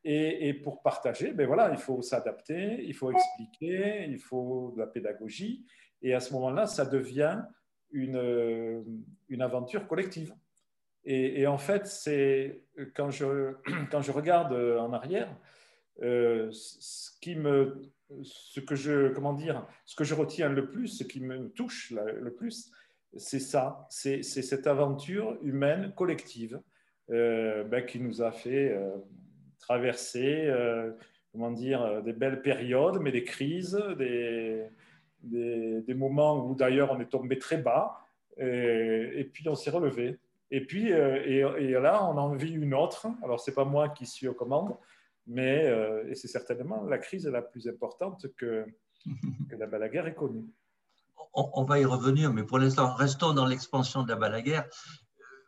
Et, 0.05 0.53
pour 0.53 0.81
partager, 0.81 1.33
ben 1.33 1.45
voilà, 1.45 1.71
il 1.71 1.77
faut 1.77 2.01
s'adapter, 2.01 2.83
il 2.85 2.93
faut 2.93 3.11
expliquer, 3.11 4.05
il 4.07 4.17
faut 4.17 4.71
de 4.73 4.79
la 4.79 4.87
pédagogie. 4.87 5.65
Et 6.01 6.13
à 6.13 6.21
ce 6.21 6.33
moment-là, 6.33 6.65
ça 6.65 6.85
devient 6.85 7.43
une, 7.91 8.83
une 9.29 9.41
aventure 9.41 9.87
collective. 9.87 10.33
Et, 11.05 11.47
en 11.47 11.57
fait, 11.57 11.87
c'est 11.87 12.61
quand 12.95 13.09
je, 13.09 13.53
quand 13.91 14.01
je 14.01 14.11
regarde 14.11 14.53
en 14.53 14.93
arrière, 14.93 15.29
euh, 16.01 16.47
ce 16.51 17.11
qui 17.19 17.35
me, 17.35 17.81
ce 18.23 18.59
que 18.59 18.75
je, 18.75 19.09
comment 19.09 19.33
dire, 19.33 19.67
ce 19.85 19.95
que 19.95 20.03
je 20.03 20.13
retiens 20.13 20.49
le 20.49 20.69
plus, 20.69 20.87
ce 20.87 21.03
qui 21.03 21.19
me 21.19 21.49
touche 21.49 21.91
le 21.91 22.33
plus, 22.33 22.71
c'est 23.17 23.39
ça, 23.39 23.87
c'est 23.89 24.23
cette 24.23 24.67
aventure 24.67 25.37
humaine 25.41 25.93
collective 25.95 26.61
euh, 27.09 27.63
ben, 27.63 27.85
qui 27.85 27.99
nous 27.99 28.21
a 28.21 28.31
fait 28.31 28.71
euh, 28.71 28.95
traverser, 29.59 30.53
comment 31.31 31.51
dire, 31.51 32.01
des 32.03 32.13
belles 32.13 32.41
périodes, 32.41 32.99
mais 33.01 33.11
des 33.11 33.23
crises, 33.23 33.81
des, 33.97 34.67
des, 35.21 35.93
moments 35.93 36.45
où 36.45 36.55
d'ailleurs 36.55 36.91
on 36.91 36.99
est 36.99 37.09
tombé 37.09 37.37
très 37.37 37.57
bas, 37.57 37.99
et, 38.37 39.29
puis 39.33 39.47
on 39.49 39.55
s'est 39.55 39.69
relevé. 39.69 40.17
Et 40.51 40.65
puis, 40.65 40.89
et, 40.89 41.39
et, 41.39 41.71
là, 41.71 42.03
on 42.05 42.17
en 42.17 42.33
vit 42.35 42.53
une 42.53 42.73
autre. 42.73 43.07
Alors, 43.21 43.39
c'est 43.39 43.53
pas 43.53 43.65
moi 43.65 43.89
qui 43.89 44.05
suis 44.05 44.27
aux 44.27 44.33
commandes, 44.33 44.75
mais 45.29 45.65
euh, 45.65 46.13
c'est 46.15 46.27
certainement 46.27 46.83
la 46.83 46.97
crise 46.97 47.27
la 47.27 47.41
plus 47.41 47.67
importante 47.67 48.25
que, 48.35 48.65
que 49.49 49.55
la 49.55 49.67
balaguer 49.67 50.03
ait 50.05 50.13
connue. 50.13 50.45
On, 51.33 51.63
va 51.63 51.79
y 51.79 51.85
revenir, 51.85 52.33
mais 52.33 52.43
pour 52.43 52.57
l'instant, 52.57 52.93
restons 52.93 53.33
dans 53.33 53.45
l'expansion 53.45 54.01
de 54.03 54.09
la 54.09 54.15
balaguer. 54.15 54.61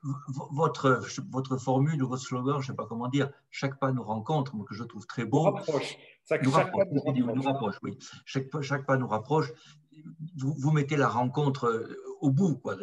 Votre, 0.04 1.02
votre 1.30 1.58
formule 1.58 2.02
ou 2.02 2.08
votre 2.08 2.24
slogan, 2.24 2.56
je 2.56 2.60
ne 2.60 2.66
sais 2.68 2.76
pas 2.76 2.88
comment 2.88 3.08
dire, 3.08 3.30
chaque 3.52 3.80
pas 3.80 3.92
nous 3.92 4.04
rencontre, 4.04 4.52
que 4.66 4.74
je 4.74 4.84
trouve 4.84 5.06
très 5.06 5.26
beau. 5.26 5.46
Nous 5.46 5.56
rapproche. 5.56 5.98
Chaque, 6.28 6.44
nous 6.44 6.52
rapproche, 6.52 6.88
nous 7.16 7.42
rapproche. 7.42 7.76
oui. 7.84 7.98
Chaque, 8.26 8.62
chaque, 8.62 8.86
pas 8.86 8.98
nous 8.98 9.08
rapproche. 9.08 9.52
Vous, 10.38 10.56
vous, 10.58 10.72
mettez 10.72 10.98
la 10.98 11.08
rencontre 11.08 11.66
euh, 11.66 11.96
au 12.20 12.32
bout, 12.32 12.56
quoi. 12.56 12.76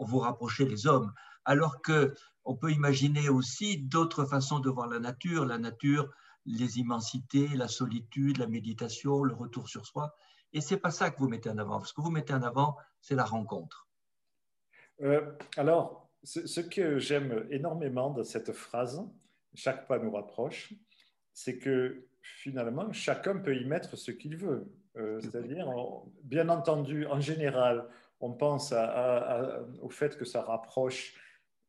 vous 0.00 0.18
rapprochez 0.18 0.64
les 0.64 0.88
hommes. 0.88 1.12
Alors 1.44 1.80
que 1.82 2.14
on 2.44 2.56
peut 2.56 2.72
imaginer 2.72 3.28
aussi 3.28 3.78
d'autres 3.78 4.24
façons 4.24 4.60
de 4.60 4.70
voir 4.70 4.88
la 4.88 4.98
nature. 4.98 5.44
La 5.44 5.58
nature, 5.58 6.08
les 6.46 6.78
immensités, 6.78 7.48
la 7.48 7.68
solitude, 7.68 8.38
la 8.38 8.46
méditation, 8.46 9.22
le 9.22 9.34
retour 9.34 9.68
sur 9.68 9.84
soi. 9.84 10.14
Et 10.52 10.60
c'est 10.60 10.76
pas 10.76 10.90
ça 10.90 11.10
que 11.10 11.18
vous 11.18 11.28
mettez 11.28 11.50
en 11.50 11.58
avant. 11.58 11.82
Ce 11.84 11.92
que 11.92 12.00
vous 12.00 12.10
mettez 12.10 12.32
en 12.32 12.42
avant, 12.42 12.76
c'est 13.00 13.14
la 13.14 13.24
rencontre. 13.24 13.88
Euh, 15.02 15.32
alors, 15.56 16.05
ce, 16.22 16.60
que 16.60 16.98
j'aime 16.98 17.46
énormément 17.50 18.10
de 18.10 18.22
cette 18.22 18.52
phrase, 18.52 19.02
chaque 19.54 19.86
pas 19.86 19.98
nous 19.98 20.10
rapproche, 20.10 20.72
c'est 21.32 21.58
que 21.58 22.08
finalement, 22.20 22.92
chacun 22.92 23.38
peut 23.38 23.56
y 23.56 23.64
mettre 23.64 23.96
ce 23.96 24.10
qu'il 24.10 24.36
veut. 24.36 24.72
Euh, 24.96 25.20
c'est-à-dire, 25.20 25.68
bien 26.22 26.48
entendu, 26.48 27.06
en 27.06 27.20
général, 27.20 27.86
on 28.20 28.32
pense 28.32 28.72
au 29.82 29.90
fait 29.90 30.16
que 30.16 30.24
ça 30.24 30.42
rapproche 30.42 31.14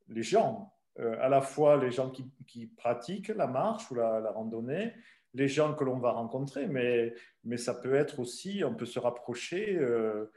les 0.07 0.23
gens, 0.23 0.73
euh, 0.99 1.15
à 1.19 1.29
la 1.29 1.41
fois 1.41 1.77
les 1.77 1.91
gens 1.91 2.09
qui, 2.09 2.67
pratiquent 2.77 3.27
la 3.27 3.47
marche 3.47 3.91
ou 3.91 3.95
la, 3.95 4.31
randonnée, 4.31 4.93
les 5.33 5.47
gens 5.47 5.75
que 5.75 5.83
l'on 5.83 5.99
va 5.99 6.11
rencontrer, 6.11 6.67
mais, 6.67 7.13
mais 7.43 7.57
ça 7.57 7.75
peut 7.75 7.93
être 7.93 8.19
aussi, 8.19 8.63
on 8.63 8.73
peut 8.73 8.85
se 8.85 8.97
rapprocher 8.97 9.77
euh, 9.77 10.31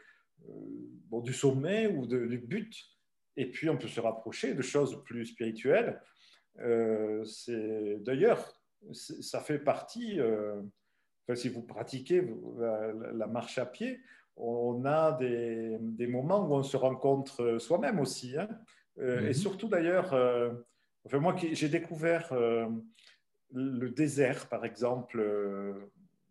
bon, 1.09 1.21
du 1.21 1.33
sommet 1.33 1.87
ou 1.87 2.07
du 2.07 2.39
but, 2.39 2.77
et 3.41 3.47
puis 3.47 3.69
on 3.69 3.77
peut 3.77 3.89
se 3.89 4.01
rapprocher 4.01 4.55
de 4.55 4.63
choses 4.63 5.03
plus 5.05 5.27
spirituelles. 5.27 6.01
D'ailleurs, 6.59 8.61
ça 8.93 9.41
fait 9.41 9.59
partie, 9.59 10.21
si 11.35 11.49
vous 11.49 11.63
pratiquez 11.63 12.27
la, 12.59 13.27
marche 13.27 13.59
à 13.59 13.67
pied, 13.67 14.01
on 14.37 14.85
a 14.85 15.13
des, 15.13 15.77
des, 15.81 16.07
moments 16.07 16.47
où 16.47 16.55
on 16.55 16.63
se 16.63 16.77
rencontre 16.77 17.59
soi-même 17.59 18.01
aussi. 18.01 18.39
Hein. 18.39 18.49
Euh, 18.99 19.21
et 19.21 19.29
mhm. 19.29 19.35
surtout 19.35 19.69
d'ailleurs, 19.69 20.13
euh, 20.13 20.51
enfin, 21.05 21.19
moi 21.19 21.35
j'ai 21.37 21.69
découvert 21.69 22.33
euh, 22.33 22.67
le 23.53 23.91
désert, 23.91 24.49
par 24.49 24.65
exemple, 24.65 25.21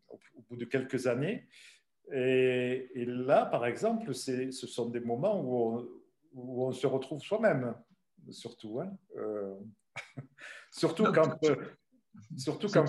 au, 0.09 0.19
bout 0.49 0.55
de 0.55 0.65
quelques 0.65 1.07
années. 1.07 1.47
Et, 2.11 2.89
là, 3.05 3.45
par 3.45 3.67
exemple, 3.67 4.15
ce 4.15 4.51
sont 4.51 4.89
des 4.89 4.99
moments 4.99 5.39
où 5.41 5.77
on, 5.77 5.87
où 6.33 6.65
on 6.65 6.71
se 6.71 6.87
retrouve 6.87 7.21
soi-même, 7.21 7.75
surtout. 8.29 8.81
Hein. 8.81 8.91
surtout 10.71 11.05
quand. 11.05 11.37
Surtout 12.37 12.67
quand 12.67 12.85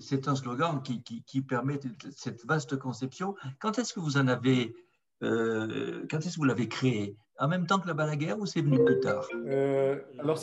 C'est 0.00 0.28
un, 0.28 0.34
slogan 0.34 0.82
qui, 0.82 1.02
qui, 1.02 1.22
qui, 1.24 1.40
permet 1.40 1.78
cette 2.16 2.44
vaste 2.44 2.76
conception. 2.76 3.36
Quand 3.60 3.78
est-ce 3.78 3.92
que 3.92 4.00
vous 4.00 4.16
en 4.16 4.28
avez, 4.28 4.74
quand 5.20 6.18
est-ce 6.18 6.34
que 6.34 6.38
vous 6.38 6.44
l'avez 6.44 6.68
créé? 6.68 7.16
En 7.38 7.48
même 7.48 7.66
temps 7.66 7.80
que 7.80 7.88
la 7.88 7.94
balaguer 7.94 8.34
ou 8.34 8.46
c'est 8.46 8.62
venu 8.62 8.84
plus 8.84 9.00
tard? 9.00 9.26
Euh, 9.46 9.98
Alors, 10.18 10.38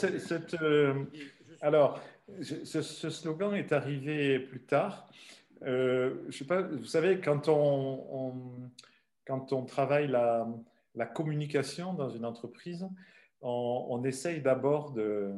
euh, 0.61 1.05
alors 1.61 2.01
ce, 2.41 2.81
slogan 2.81 3.53
est 3.53 3.71
arrivé 3.71 4.39
plus 4.39 4.61
tard. 4.63 5.07
Euh, 5.63 6.15
je 6.29 6.37
sais 6.37 6.45
pas, 6.45 6.61
vous 6.61 6.85
savez, 6.85 7.21
quand 7.21 7.47
on, 7.47 8.41
quand 9.25 9.53
on 9.53 9.63
travaille 9.65 10.07
la, 10.07 10.47
la, 10.99 11.05
communication 11.05 11.93
dans 11.93 12.09
une 12.09 12.25
entreprise, 12.25 12.87
on, 13.41 14.03
essaye 14.03 14.41
d'abord 14.41 14.91
de, 14.91 15.33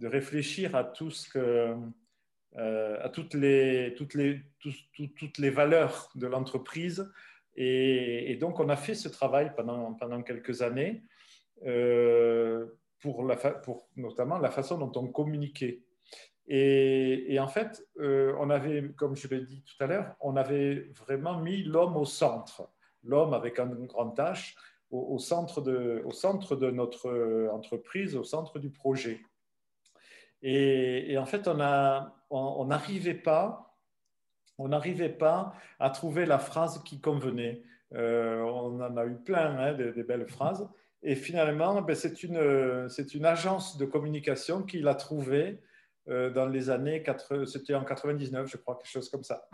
réfléchir 0.00 0.74
à 0.74 0.84
toutes 0.84 1.26
les, 3.34 3.90
valeurs 5.50 6.10
de 6.14 6.26
l'entreprise, 6.26 7.10
et, 7.56 8.36
donc, 8.36 8.60
on 8.60 8.68
a 8.68 8.76
fait 8.76 8.94
ce 8.94 9.08
travail 9.08 9.52
pendant, 9.56 10.22
quelques 10.22 10.62
années 10.62 11.02
euh, 11.64 12.66
pour, 13.00 13.24
la 13.24 13.36
notamment 13.96 14.38
la 14.38 14.50
façon 14.50 14.78
dont 14.78 14.92
on 15.00 15.06
communiquait. 15.06 15.82
Et, 16.48 17.38
en 17.40 17.48
fait, 17.48 17.82
euh, 17.98 18.34
on 18.38 18.50
avait, 18.50 18.90
comme 18.96 19.16
je 19.16 19.26
l'ai 19.28 19.40
dit 19.40 19.62
tout 19.62 19.82
à 19.82 19.86
l'heure, 19.86 20.14
on 20.20 20.36
avait 20.36 20.90
vraiment 20.94 21.40
mis 21.40 21.62
l'homme 21.64 21.96
au 21.96 22.04
centre, 22.04 22.70
l'homme 23.02 23.32
avec 23.32 23.58
un 23.58 23.66
grand 23.66 24.14
H, 24.18 24.54
au, 24.90 25.18
centre 25.18 25.60
de, 25.60 26.02
au 26.04 26.12
centre 26.12 26.56
de 26.56 26.70
notre 26.70 27.48
entreprise, 27.52 28.16
au 28.16 28.24
centre 28.24 28.58
du 28.58 28.70
projet. 28.70 29.20
Et, 30.42 31.16
en 31.18 31.26
fait, 31.26 31.48
on 31.48 31.54
n'arrivait 32.66 33.16
on, 33.18 33.24
pas 33.24 33.74
pas 35.18 35.54
à 35.78 35.90
trouver 35.90 36.26
la 36.26 36.38
phrase 36.38 36.82
qui 36.84 37.00
convenait. 37.00 37.62
Euh, 37.94 38.40
on 38.42 38.80
en 38.80 38.96
a 38.96 39.06
eu 39.06 39.16
plein, 39.16 39.58
hein, 39.58 39.74
des, 39.74 40.02
belles 40.02 40.28
phrases. 40.28 40.68
Et 41.02 41.14
finalement, 41.14 41.82
ben, 41.82 41.94
c'est 41.94 42.22
une, 42.22 42.88
une, 43.14 43.24
agence 43.24 43.76
de 43.76 43.84
communication 43.86 44.62
qui 44.62 44.80
l'a 44.80 44.94
trouvé 44.94 45.60
euh, 46.08 46.30
dans 46.30 46.46
les 46.46 46.70
années, 46.70 47.02
c'était 47.46 47.74
en 47.74 47.84
99, 47.84 48.48
je 48.48 48.56
crois, 48.56 48.76
quelque 48.76 48.90
chose 48.90 49.08
comme 49.08 49.24
ça. 49.24 49.48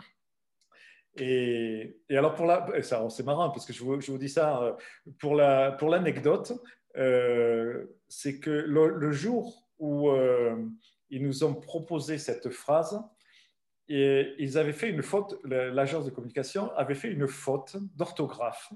Et, 1.15 1.95
alors, 2.09 2.33
pour 2.33 2.45
la, 2.45 2.67
c'est 2.81 3.23
marrant 3.23 3.49
parce 3.49 3.65
que 3.65 3.73
je 3.73 3.83
vous, 3.83 4.17
dis 4.17 4.29
ça 4.29 4.63
euh, 4.63 4.73
pour 5.19 5.35
l'anecdote, 5.35 6.53
la, 6.95 7.81
pour 7.81 7.89
c'est 8.07 8.39
que 8.39 8.49
le, 8.49 9.11
jour 9.11 9.67
où 9.79 10.11
ils 11.09 11.23
nous 11.23 11.43
ont 11.43 11.53
proposé 11.53 12.17
cette 12.17 12.49
phrase, 12.49 12.99
ils 13.87 14.57
avaient 14.57 14.73
fait 14.73 14.89
une 14.89 15.03
faute, 15.03 15.39
l'agence 15.43 16.05
de 16.05 16.09
communication 16.09 16.71
avait 16.75 16.95
fait 16.95 17.09
une 17.09 17.27
faute 17.27 17.75
d'orthographe 17.95 18.71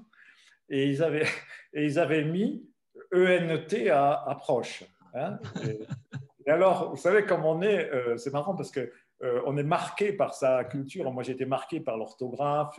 et 0.68 0.86
ils 0.86 1.02
avaient, 1.02 1.26
et 1.72 1.84
ils 1.84 1.98
avaient 1.98 2.24
mis 2.24 2.68
ENT 3.12 3.88
à 3.90 4.30
approche. 4.30 4.84
Hein. 5.14 5.38
et, 5.64 6.50
alors, 6.50 6.90
vous 6.90 6.96
savez, 6.96 7.24
comme 7.24 7.44
on 7.44 7.62
est, 7.62 7.90
euh, 7.90 8.16
c'est 8.16 8.32
marrant 8.32 8.54
parce 8.54 8.70
que 8.70 8.92
on 9.20 9.56
est 9.56 9.64
marqué 9.64 10.12
par 10.12 10.34
sa 10.34 10.64
culture. 10.64 11.10
Moi, 11.12 11.22
j'ai 11.22 11.32
été 11.32 11.44
marqué 11.44 11.80
par 11.80 11.96
l'orthographe. 11.96 12.78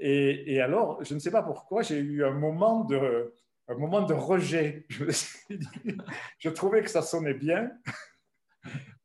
Et, 0.00 0.60
alors, 0.60 1.02
je 1.04 1.14
ne 1.14 1.18
sais 1.18 1.30
pas 1.30 1.42
pourquoi, 1.42 1.82
j'ai 1.82 1.98
eu 1.98 2.24
un 2.24 2.32
moment 2.32 2.84
de, 2.84 3.34
un 3.68 3.74
moment 3.74 4.02
de 4.02 4.14
rejet. 4.14 4.86
Je, 6.38 6.48
trouvais 6.48 6.82
que 6.82 6.90
ça 6.90 7.02
sonnait 7.02 7.34
bien. 7.34 7.70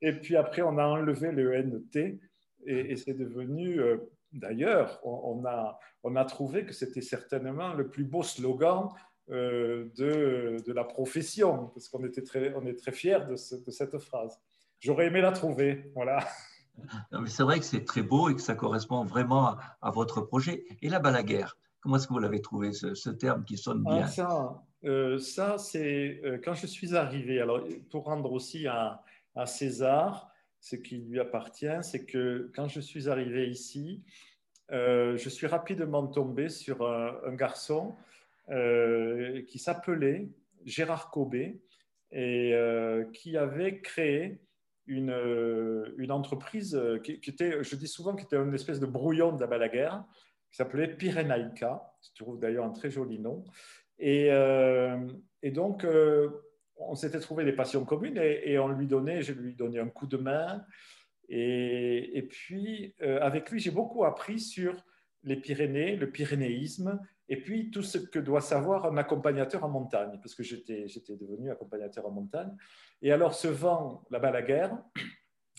Et 0.01 0.13
puis 0.13 0.35
après, 0.37 0.61
on 0.61 0.77
a 0.77 0.85
enlevé 0.85 1.31
le 1.31 1.61
NT 1.61 2.19
et, 2.65 2.91
et 2.91 2.95
c'est 2.95 3.13
devenu, 3.13 3.79
euh, 3.79 3.97
d'ailleurs, 4.31 4.99
on, 5.03 5.45
a, 5.45 5.79
on 6.03 6.15
a 6.15 6.25
trouvé 6.25 6.65
que 6.65 6.73
c'était 6.73 7.01
certainement 7.01 7.73
le 7.73 7.89
plus 7.89 8.05
beau 8.05 8.23
slogan 8.23 8.89
euh, 9.29 9.85
de, 9.97 10.57
de, 10.65 10.73
la 10.73 10.83
profession, 10.83 11.67
parce 11.73 11.89
qu'on 11.89 12.03
est 12.03 12.21
très 12.21 12.91
fiers 12.91 13.19
de, 13.27 13.31
de 13.33 13.71
cette 13.71 13.97
phrase. 13.97 14.39
J'aurais 14.79 15.07
aimé 15.07 15.21
la 15.21 15.31
trouver, 15.31 15.91
voilà. 15.93 16.25
C'est 17.27 17.43
vrai 17.43 17.59
que 17.59 17.65
c'est 17.65 17.83
très 17.83 18.01
beau 18.01 18.29
et 18.29 18.35
que 18.35 18.41
ça 18.41 18.55
correspond 18.55 19.03
vraiment 19.03 19.55
à, 19.81 19.91
votre 19.91 20.21
projet. 20.21 20.65
Et 20.81 20.89
la 20.89 20.99
balaguère, 20.99 21.57
comment 21.81 21.97
est-ce 21.97 22.07
que 22.07 22.13
vous 22.13 22.19
l'avez 22.19 22.41
trouvé, 22.41 22.73
ce, 22.73 23.09
terme 23.09 23.43
qui 23.43 23.57
sonne 23.57 23.83
bien? 23.83 24.03
ah, 24.03 24.07
Ça, 24.07 24.63
euh, 24.83 25.17
ça 25.17 25.57
c'est 25.57 26.21
quand 26.43 26.53
je 26.53 26.67
suis 26.67 26.95
arrivé. 26.95 27.39
Alors, 27.39 27.61
pour 27.89 28.05
rendre 28.05 28.31
aussi 28.31 28.67
un, 28.67 28.99
à 29.35 29.45
César 29.45 30.29
ce 30.59 30.75
qui 30.75 30.97
lui 30.97 31.19
appartient, 31.19 31.77
c'est 31.83 32.05
que 32.05 32.51
quand 32.55 32.67
je 32.67 32.79
suis 32.79 33.07
arrivé 33.07 33.47
ici, 33.47 34.01
euh, 34.71 35.15
je 35.15 35.29
suis 35.29 35.45
rapidement 35.45 36.07
tombé 36.07 36.49
sur 36.49 36.87
un, 36.87 37.35
garçon 37.35 37.95
euh, 38.49 39.43
qui 39.43 39.59
s'appelait 39.59 40.27
Gérard 40.65 41.11
Cobé 41.11 41.61
et 42.11 42.53
euh, 42.55 43.03
qui 43.13 43.37
avait 43.37 43.79
créé 43.81 44.39
une, 44.87 45.93
une 45.97 46.11
entreprise 46.11 46.79
qui, 47.03 47.13
était, 47.13 47.63
je 47.63 47.75
dis 47.75 47.87
souvent, 47.87 48.15
qui 48.15 48.25
était 48.25 48.37
une 48.37 48.53
espèce 48.53 48.79
de 48.79 48.85
brouillon 48.85 49.33
de 49.33 49.41
la 49.41 49.47
Balaguer, 49.47 49.89
qui 50.49 50.57
s'appelait 50.57 50.87
Pyrénaïca. 50.87 51.93
Je 52.01 52.23
trouve 52.23 52.39
d'ailleurs 52.39 52.65
un 52.65 52.71
très 52.71 52.89
joli 52.89 53.19
nom. 53.19 53.43
Et, 53.97 54.27
et 55.41 55.51
donc, 55.51 55.85
on 56.77 56.95
s'était 56.95 57.19
trouvé 57.19 57.45
des 57.45 57.53
passions 57.53 57.85
communes 57.85 58.17
et, 58.17 58.57
on 58.59 58.67
lui 58.69 58.87
donnait, 58.87 59.21
je 59.21 59.33
lui 59.33 59.55
donnais 59.55 59.79
un 59.79 59.89
coup 59.89 60.07
de 60.07 60.17
main. 60.17 60.65
Et, 61.29 62.27
puis, 62.29 62.93
euh, 63.01 63.19
avec 63.21 63.49
lui, 63.49 63.59
j'ai 63.59 63.71
beaucoup 63.71 64.05
appris 64.05 64.39
sur 64.39 64.75
les 65.23 65.35
Pyrénées, 65.35 65.95
le 65.95 66.11
pyrénéisme, 66.11 66.99
et 67.27 67.41
puis 67.41 67.71
tout 67.71 67.81
ce 67.81 67.97
que 67.97 68.19
doit 68.19 68.41
savoir 68.41 68.85
un 68.85 68.97
accompagnateur 68.97 69.63
en 69.63 69.69
montagne, 69.69 70.19
parce 70.21 70.35
que 70.35 70.43
j'étais, 70.43 70.85
devenu 71.09 71.51
accompagnateur 71.51 72.05
en 72.05 72.11
montagne. 72.11 72.55
Et 73.01 73.11
alors, 73.11 73.33
ce 73.33 73.47
vent, 73.47 74.03
la 74.11 74.19
balaguère, 74.19 74.77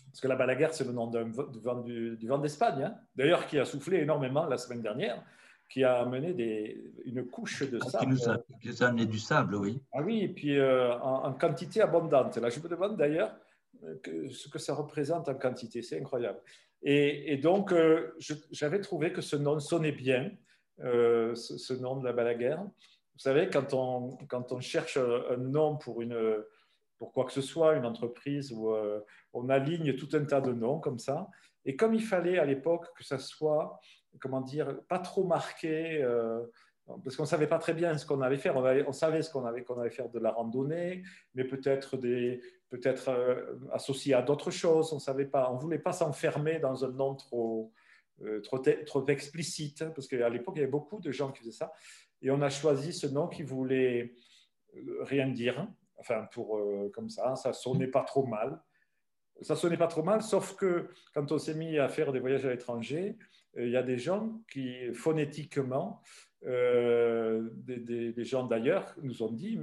parce 0.06 0.20
que 0.20 0.28
la 0.28 0.36
balaguère, 0.36 0.72
c'est 0.72 0.84
le 0.84 0.92
nom 0.92 1.08
du, 1.08 1.18
vent, 1.60 1.80
du, 1.80 2.26
vent 2.26 2.38
d'Espagne, 2.38 2.84
hein, 2.84 2.98
d'ailleurs, 3.14 3.46
qui 3.46 3.58
a 3.58 3.64
soufflé 3.64 3.98
énormément 3.98 4.46
la 4.46 4.58
semaine 4.58 4.82
dernière 4.82 5.22
qui 5.68 5.84
a 5.84 6.00
amené 6.00 6.32
des, 6.32 6.92
une 7.04 7.26
couche 7.26 7.68
de 7.68 7.78
ah, 7.82 7.88
sable. 7.88 8.04
Qui 8.04 8.68
nous 8.68 8.82
a, 8.82 8.86
amené 8.86 9.06
du 9.06 9.18
sable, 9.18 9.56
oui. 9.56 9.82
Ah 9.92 10.02
oui, 10.02 10.20
et 10.20 10.28
puis 10.28 10.58
euh, 10.58 10.96
en, 10.98 11.32
quantité 11.32 11.80
abondante. 11.82 12.36
Là, 12.36 12.50
je 12.50 12.60
me 12.60 12.68
demande 12.68 12.96
d'ailleurs 12.96 13.34
euh, 13.82 14.28
ce 14.30 14.48
que 14.48 14.58
ça 14.58 14.74
représente 14.74 15.28
en 15.28 15.34
quantité. 15.34 15.82
C'est 15.82 15.98
incroyable. 15.98 16.40
Et, 16.82 17.36
donc, 17.38 17.72
euh, 17.72 18.12
j'avais 18.52 18.80
trouvé 18.80 19.12
que 19.12 19.20
ce 19.20 19.34
nom 19.34 19.58
sonnait 19.58 19.92
bien, 19.92 20.30
ce, 20.78 21.72
nom 21.74 21.96
de 21.96 22.04
la 22.04 22.12
balaguère. 22.12 22.62
Vous 22.62 23.20
savez, 23.22 23.48
quand 23.48 23.72
on, 23.74 24.16
quand 24.28 24.52
on 24.52 24.60
cherche 24.60 24.98
un 24.98 25.36
nom 25.36 25.76
pour, 25.76 26.02
une, 26.02 26.44
pour 26.98 27.12
quoi 27.12 27.24
que 27.24 27.32
ce 27.32 27.40
soit, 27.40 27.76
une 27.76 27.86
entreprise, 27.86 28.52
où 28.52 28.74
on 29.32 29.48
aligne 29.48 29.96
tout 29.96 30.08
un 30.12 30.24
tas 30.24 30.40
de 30.40 30.52
noms 30.52 30.78
comme 30.80 30.98
ça. 30.98 31.28
Et 31.64 31.76
comme 31.76 31.94
il 31.94 32.02
fallait 32.02 32.38
à 32.38 32.44
l'époque 32.44 32.86
que 32.96 33.04
ça 33.04 33.18
soit 33.18 33.80
comment 34.20 34.40
dire, 34.40 34.80
pas 34.88 34.98
trop 34.98 35.24
marqué, 35.24 36.02
euh, 36.02 36.42
parce 37.04 37.16
qu'on 37.16 37.24
ne 37.24 37.28
savait 37.28 37.46
pas 37.46 37.58
très 37.58 37.74
bien 37.74 37.98
ce 37.98 38.06
qu'on 38.06 38.20
allait 38.20 38.36
faire. 38.36 38.56
On, 38.56 38.92
savait 38.92 39.22
ce 39.22 39.30
qu'on 39.30 39.44
avait, 39.44 39.64
qu'on 39.64 39.80
allait 39.80 39.90
faire 39.90 40.08
de 40.08 40.18
la 40.18 40.30
randonnée, 40.30 41.02
mais 41.34 41.44
peut-être 41.44 41.96
peut-être 41.96 43.08
euh, 43.08 43.56
associé 43.72 44.14
à 44.14 44.22
d'autres 44.22 44.50
choses. 44.50 44.92
On 44.92 44.98
savait 44.98 45.26
pas, 45.26 45.50
on 45.50 45.56
voulait 45.56 45.78
pas 45.78 45.92
s'enfermer 45.92 46.58
dans 46.58 46.84
un 46.84 46.90
nom 46.92 47.14
trop, 47.14 47.72
euh, 48.22 48.40
trop, 48.40 49.06
explicite, 49.08 49.82
hein, 49.82 49.92
parce 49.94 50.06
qu'à 50.08 50.28
l'époque, 50.28 50.54
il 50.56 50.60
y 50.60 50.62
avait 50.62 50.70
beaucoup 50.70 51.00
de 51.00 51.10
gens 51.10 51.32
qui 51.32 51.40
faisaient 51.40 51.52
ça. 51.52 51.72
Et 52.22 52.30
on 52.30 52.40
a 52.42 52.48
choisi 52.48 52.92
ce 52.92 53.06
nom 53.06 53.28
qui 53.28 53.42
voulait 53.42 54.14
rien 55.00 55.28
dire, 55.28 55.68
enfin, 55.98 56.26
pour, 56.32 56.60
comme 56.92 57.10
ça, 57.10 57.36
ça 57.36 57.52
sonnait 57.52 57.88
pas 57.88 58.02
trop 58.02 58.26
mal. 58.26 58.60
Ça 59.42 59.54
sonnait 59.54 59.76
pas 59.76 59.86
trop 59.86 60.02
mal, 60.02 60.22
sauf 60.22 60.56
que 60.56 60.88
quand 61.12 61.30
on 61.30 61.38
s'est 61.38 61.54
mis 61.54 61.78
à 61.78 61.88
faire 61.88 62.10
des 62.10 62.20
voyages 62.20 62.46
à 62.46 62.50
l'étranger, 62.50 63.18
il 63.58 63.68
y 63.68 63.76
a 63.76 63.82
des 63.82 63.98
gens 63.98 64.40
qui, 64.50 64.94
phonétiquement, 64.94 66.02
euh, 66.44 67.48
des, 67.54 68.24
gens 68.24 68.46
d'ailleurs 68.46 68.94
nous 69.02 69.22
ont 69.22 69.32
dit 69.32 69.58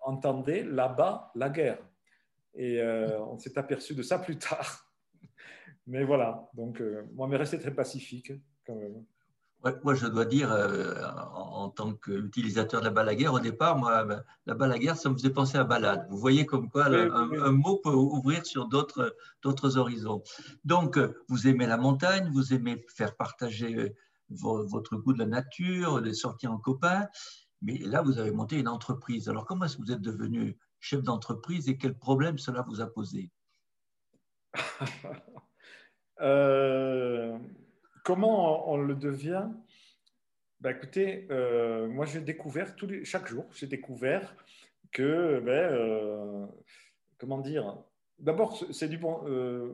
entendez 0.00 0.62
là-bas 0.62 1.30
la 1.34 1.48
guerre. 1.48 1.78
Et 2.54 2.80
euh, 2.80 3.18
on 3.20 3.38
s'est 3.38 3.56
aperçu 3.56 3.94
de 3.94 4.02
ça 4.02 4.18
plus 4.18 4.36
tard. 4.38 4.91
Mais 5.86 6.04
voilà, 6.04 6.48
donc 6.54 6.80
euh, 6.80 7.02
moi, 7.14 7.26
mais 7.28 7.36
resté 7.36 7.58
très 7.58 7.74
pacifique 7.74 8.32
quand 8.66 8.76
même 8.76 9.04
moi, 9.84 9.94
je 9.94 10.06
dois 10.06 10.24
dire, 10.24 10.50
euh, 10.50 10.94
en, 11.34 11.68
tant 11.68 11.92
qu'utilisateur 11.94 12.80
de 12.80 12.86
la 12.86 12.90
balaguère, 12.90 13.32
au 13.32 13.38
départ, 13.38 13.78
moi, 13.78 14.04
la 14.46 14.54
balaguère, 14.54 14.96
ça 14.96 15.08
me 15.08 15.14
faisait 15.14 15.30
penser 15.30 15.56
à 15.56 15.64
balade. 15.64 16.06
Vous 16.10 16.18
voyez 16.18 16.46
comme 16.46 16.68
quoi 16.68 16.86
un, 16.86 17.52
mot 17.52 17.76
peut 17.76 17.90
ouvrir 17.90 18.44
sur 18.44 18.66
d'autres 18.66 19.78
horizons. 19.78 20.22
Donc, 20.64 20.98
vous 21.28 21.46
aimez 21.46 21.66
la 21.66 21.76
montagne, 21.76 22.28
vous 22.32 22.52
aimez 22.52 22.84
faire 22.88 23.16
partager 23.16 23.78
euh, 23.78 23.94
votre 24.28 24.96
goût 24.96 25.12
de 25.12 25.20
la 25.20 25.26
nature, 25.26 26.00
les 26.00 26.14
sorties 26.14 26.48
en 26.48 26.58
copains, 26.58 27.06
mais 27.60 27.78
là, 27.78 28.02
vous 28.02 28.18
avez 28.18 28.32
monté 28.32 28.58
une 28.58 28.68
entreprise. 28.68 29.28
Alors, 29.28 29.46
comment 29.46 29.66
est-ce 29.66 29.76
que 29.76 29.82
vous 29.82 29.92
êtes 29.92 30.00
devenu 30.00 30.58
chef 30.80 31.02
d'entreprise 31.02 31.68
et 31.68 31.78
quels 31.78 31.96
problèmes 31.96 32.38
cela 32.38 32.62
vous 32.62 32.80
a 32.80 32.86
posé? 32.86 33.30
euh, 36.20 37.38
Comment 38.04 38.70
on, 38.70 38.78
le 38.78 38.94
devient? 38.94 39.48
Ben 40.60 40.70
Écoutez, 40.70 41.26
euh, 41.30 41.88
moi 41.88 42.04
j'ai 42.06 42.20
découvert 42.20 42.74
tous 42.76 42.86
les, 42.86 43.04
chaque 43.04 43.28
jour, 43.28 43.46
j'ai 43.54 43.66
découvert 43.66 44.34
que, 44.90 45.40
ben, 45.40 45.72
euh, 45.72 46.46
comment 47.18 47.38
dire, 47.38 47.78
d'abord 48.18 48.60
c'est 48.70 48.88
du 48.88 48.98
bon, 48.98 49.22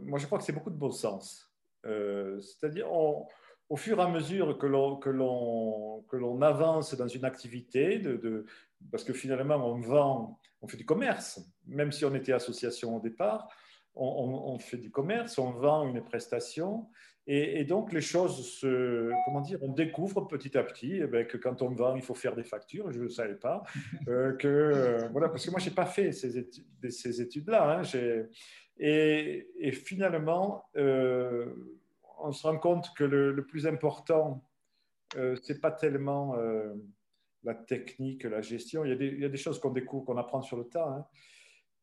moi 0.02 0.18
je 0.18 0.26
crois 0.26 0.38
que 0.38 0.44
c'est 0.44 0.52
beaucoup 0.52 0.70
de 0.70 0.76
bon 0.76 0.90
sens. 0.90 1.50
C'est-à-dire, 1.82 2.90
au 2.92 3.76
fur 3.76 3.98
et 3.98 4.02
à 4.02 4.08
mesure 4.08 4.58
que 4.58 4.66
l'on, 4.66 6.42
avance 6.42 6.94
dans 6.94 7.08
une 7.08 7.24
activité, 7.24 8.02
parce 8.90 9.04
que 9.04 9.12
finalement 9.12 9.56
on 9.56 9.80
vend, 9.80 10.38
on 10.60 10.68
fait 10.68 10.76
du 10.76 10.86
commerce, 10.86 11.40
même 11.66 11.92
si 11.92 12.04
on 12.04 12.14
était 12.14 12.32
association 12.32 12.96
au 12.96 13.00
départ, 13.00 13.48
on, 13.98 14.58
fait 14.58 14.76
du 14.76 14.90
commerce, 14.90 15.38
on 15.38 15.50
vend 15.50 15.88
une 15.88 16.02
prestation, 16.02 16.86
et, 17.30 17.64
donc 17.64 17.92
les 17.92 18.00
choses 18.00 18.48
se, 18.58 19.10
comment 19.26 19.42
dire, 19.42 19.58
on 19.62 19.70
découvre 19.70 20.22
petit 20.22 20.56
à 20.56 20.62
petit 20.62 21.00
eh 21.02 21.06
ben, 21.06 21.26
que 21.26 21.36
quand 21.36 21.60
on 21.60 21.68
vend, 21.68 21.94
il 21.94 22.00
faut 22.00 22.14
faire 22.14 22.34
des 22.34 22.42
factures. 22.42 22.90
Je 22.90 23.02
ne 23.02 23.08
savais 23.08 23.34
pas 23.34 23.64
euh, 24.08 24.32
que 24.32 24.48
euh, 24.48 25.08
voilà, 25.08 25.28
parce 25.28 25.44
que 25.44 25.50
moi 25.50 25.60
j'ai 25.60 25.70
pas 25.70 25.84
fait 25.84 26.10
ces 26.12 26.38
études, 26.38 26.64
ces 26.90 27.20
études-là. 27.20 27.80
Hein, 27.80 27.82
et, 28.78 29.46
et, 29.58 29.72
finalement, 29.72 30.64
euh, 30.78 31.52
on 32.18 32.32
se 32.32 32.46
rend 32.46 32.56
compte 32.56 32.86
que 32.96 33.04
le, 33.04 33.44
plus 33.44 33.66
important, 33.66 34.42
c'est 35.42 35.60
pas 35.60 35.72
tellement 35.72 36.34
la 37.44 37.54
technique, 37.54 38.24
la 38.24 38.40
gestion. 38.40 38.84
Il 38.84 38.90
y 38.90 38.92
a 38.92 38.96
des, 38.96 39.06
il 39.06 39.20
y 39.20 39.24
a 39.24 39.28
des 39.28 39.36
choses 39.36 39.58
qu'on 39.58 39.72
découvre, 39.72 40.06
qu'on 40.06 40.16
apprend 40.16 40.40
sur 40.40 40.56
le 40.56 40.64
tas. 40.64 40.88
Hein. 40.88 41.06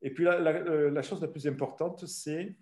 Et 0.01 0.11
puis 0.11 0.23
la, 0.23 1.01
chose 1.01 1.21
la 1.21 1.27
plus 1.27 1.47
importante, 1.47 2.05
c'est 2.05 2.55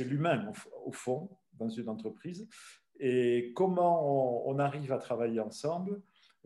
l'humain, 0.00 0.52
au, 0.84 0.92
fond, 0.92 1.30
dans 1.54 1.68
une 1.68 1.88
entreprise. 1.88 2.48
Et 2.98 3.52
comment 3.54 4.46
on, 4.48 4.58
arrive 4.58 4.92
à 4.92 4.98
travailler 4.98 5.40
ensemble, 5.40 6.00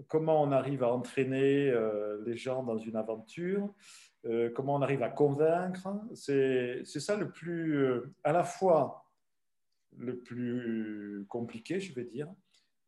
comment 0.09 0.43
on 0.43 0.53
arrive 0.53 0.83
à 0.83 0.93
entraîner 0.93 1.71
euh, 1.71 2.23
les 2.25 2.37
gens 2.37 2.63
dans 2.63 2.79
une 2.79 2.97
aventure, 2.97 3.73
euh, 4.27 4.51
comment 4.51 4.75
on 4.75 4.83
arrive 4.83 5.03
à 5.03 5.11
convaincre. 5.11 5.89
C'est 6.15 6.85
ça 6.85 7.17
le 7.17 7.31
plus, 7.31 7.85
euh, 7.85 8.15
à 8.25 8.33
la 8.33 8.45
fois 8.45 9.05
le 9.99 10.19
plus 10.19 11.25
compliqué, 11.29 11.81
je 11.81 11.95
vais 11.95 12.05
dire, 12.05 12.29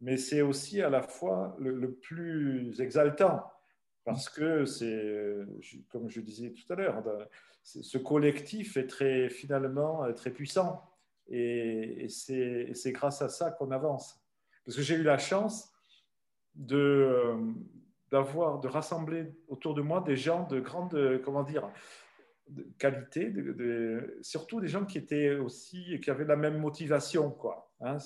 mais 0.01 0.17
c'est 0.17 0.43
aussi 0.43 0.83
à 0.83 0.91
la 0.91 1.03
fois 1.03 1.57
le 1.59 1.95
plus 1.95 2.81
exaltant 2.81 3.45
parce 4.09 4.31
que 4.31 4.65
c'est, 4.65 5.37
comme 5.91 6.09
je 6.09 6.21
disais 6.23 6.51
tout 6.51 6.73
à 6.73 6.77
l'heure, 6.77 7.03
ce 7.63 7.99
collectif 7.99 8.79
est 8.79 8.87
très, 8.87 9.29
finalement 9.29 10.05
euh, 10.05 10.13
très 10.13 10.31
puissant. 10.31 10.83
Et, 11.29 12.07
c'est 12.09 12.93
grâce 12.93 13.21
à 13.21 13.29
ça 13.29 13.51
qu'on 13.51 13.71
avance. 13.71 14.19
Parce 14.65 14.77
que 14.77 14.83
j'ai 14.83 14.95
eu 14.95 15.03
la 15.03 15.19
chance 15.19 15.71
de, 16.55 16.77
euh, 16.77 17.37
de 18.11 18.69
rassembler 18.69 19.27
autour 19.47 19.75
de 19.75 19.83
moi 19.83 20.01
des 20.01 20.17
gens 20.17 20.47
de 20.47 20.59
grande, 20.59 21.21
comment 21.23 21.43
dire, 21.43 21.71
qualité, 22.79 23.31
surtout 24.23 24.59
des 24.59 24.69
gens 24.69 24.87
qui 24.87 24.97
étaient 24.97 25.37
aussi, 25.37 26.01
qui 26.01 26.11
avaient 26.11 26.25
la 26.25 26.37
même 26.37 26.59
motivation, 26.59 27.31
quoi. 27.31 27.71
Hein, 27.81 27.99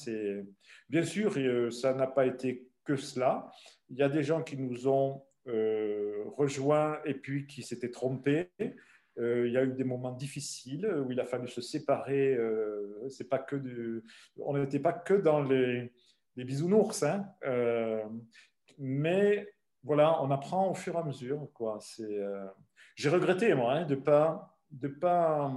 bien 0.88 1.04
sûr, 1.04 1.32
ça 1.72 1.94
n'a 1.94 2.08
pas 2.08 2.26
été 2.26 2.68
que 2.84 2.96
cela. 2.96 3.52
Il 3.88 3.98
y 3.98 4.02
a 4.02 4.08
des 4.08 4.24
gens 4.24 4.42
qui 4.42 4.56
nous 4.56 4.88
ont 4.88 5.22
euh, 5.48 6.24
rejoints 6.36 7.00
et 7.04 7.14
puis 7.14 7.46
qui 7.46 7.62
s'étaient 7.62 7.90
trompés. 7.90 8.50
Euh, 9.18 9.46
il 9.46 9.52
y 9.52 9.58
a 9.58 9.64
eu 9.64 9.72
des 9.72 9.84
moments 9.84 10.12
difficiles 10.12 10.86
où 10.86 11.10
il 11.10 11.18
a 11.20 11.24
fallu 11.24 11.48
se 11.48 11.60
séparer. 11.60 12.34
Euh, 12.34 13.08
c'est 13.08 13.28
pas 13.28 13.38
que 13.38 13.56
du... 13.56 14.04
On 14.38 14.56
n'était 14.56 14.78
pas 14.78 14.92
que 14.92 15.14
dans 15.14 15.42
les, 15.42 15.92
les 16.36 16.44
bisounours, 16.44 17.02
hein. 17.02 17.26
mais 18.78 19.52
voilà, 19.82 20.22
on 20.22 20.30
apprend 20.30 20.70
au 20.70 20.74
fur 20.74 20.94
et 20.94 20.98
à 20.98 21.02
mesure. 21.02 21.48
J'ai 22.94 23.08
regretté, 23.08 23.52
moi, 23.54 23.74
hein, 23.74 23.84
de 23.84 23.96
ne 23.96 24.00
pas, 24.00 24.56
de 24.70 24.88
pas, 24.88 25.52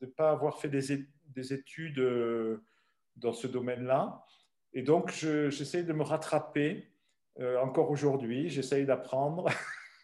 de 0.00 0.06
pas 0.06 0.30
avoir 0.30 0.58
fait 0.58 0.68
des, 0.68 1.06
des 1.26 1.52
études 1.52 2.02
dans 3.16 3.32
ce 3.32 3.46
domaine-là. 3.46 4.24
Et 4.72 4.82
donc, 4.82 5.12
j'essaie 5.12 5.82
de 5.82 5.92
me 5.92 6.02
rattraper 6.02 6.91
euh, 7.40 7.58
encore 7.60 7.90
aujourd'hui. 7.90 8.48
J'essaye 8.48 8.84
d'apprendre 8.84 9.48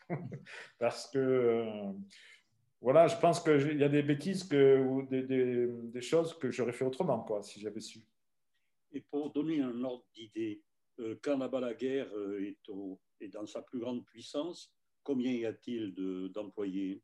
parce 0.78 1.08
que, 1.10 1.18
euh, 1.18 1.92
voilà, 2.80 3.06
je 3.08 3.16
pense 3.16 3.40
qu'il 3.40 3.78
y 3.78 3.84
a 3.84 3.88
des 3.88 4.02
bêtises 4.02 4.44
que, 4.44 4.78
ou 4.80 5.02
des, 5.02 5.22
des, 5.22 6.00
choses 6.00 6.38
que 6.38 6.50
j'aurais 6.50 6.72
fait 6.72 6.84
autrement, 6.84 7.20
quoi, 7.20 7.42
si 7.42 7.60
j'avais 7.60 7.80
su. 7.80 8.00
Et 8.92 9.00
pour 9.00 9.32
donner 9.32 9.60
un 9.60 9.84
ordre 9.84 10.04
d'idée, 10.14 10.62
euh, 11.00 11.16
quand 11.22 11.36
la 11.36 11.74
guerre 11.74 12.08
est, 12.40 12.56
est, 13.20 13.28
dans 13.28 13.46
sa 13.46 13.62
plus 13.62 13.78
grande 13.78 14.04
puissance, 14.06 14.72
combien 15.02 15.32
y 15.32 15.44
a-t-il 15.44 15.94
d'employés? 16.32 17.02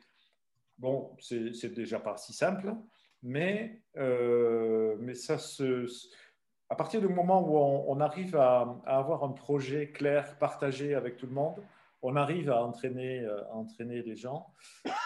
Bon, 0.77 1.15
c'est 1.19 1.73
déjà 1.73 1.99
pas 1.99 2.17
si 2.17 2.33
simple, 2.33 2.73
mais, 3.21 3.83
euh, 3.95 4.95
mais 4.99 5.13
ça 5.13 5.37
se, 5.37 5.87
à 6.67 6.75
partir 6.75 6.99
du 6.99 7.07
moment 7.07 7.47
où 7.47 7.57
on, 7.57 7.99
arrive 7.99 8.35
à, 8.35 8.81
avoir 8.85 9.23
un 9.23 9.31
projet 9.31 9.91
clair, 9.91 10.37
partagé 10.39 10.95
avec 10.95 11.17
tout 11.17 11.27
le 11.27 11.33
monde, 11.33 11.63
on 12.01 12.15
arrive 12.15 12.49
à 12.49 12.65
entraîner, 12.65 13.23
à 13.25 13.55
entraîner 13.55 14.01
les 14.01 14.15
gens. 14.15 14.51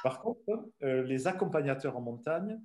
Par 0.03 0.21
contre, 0.21 0.65
les 0.81 1.27
accompagnateurs 1.27 1.95
en 1.97 2.01
montagne 2.01 2.59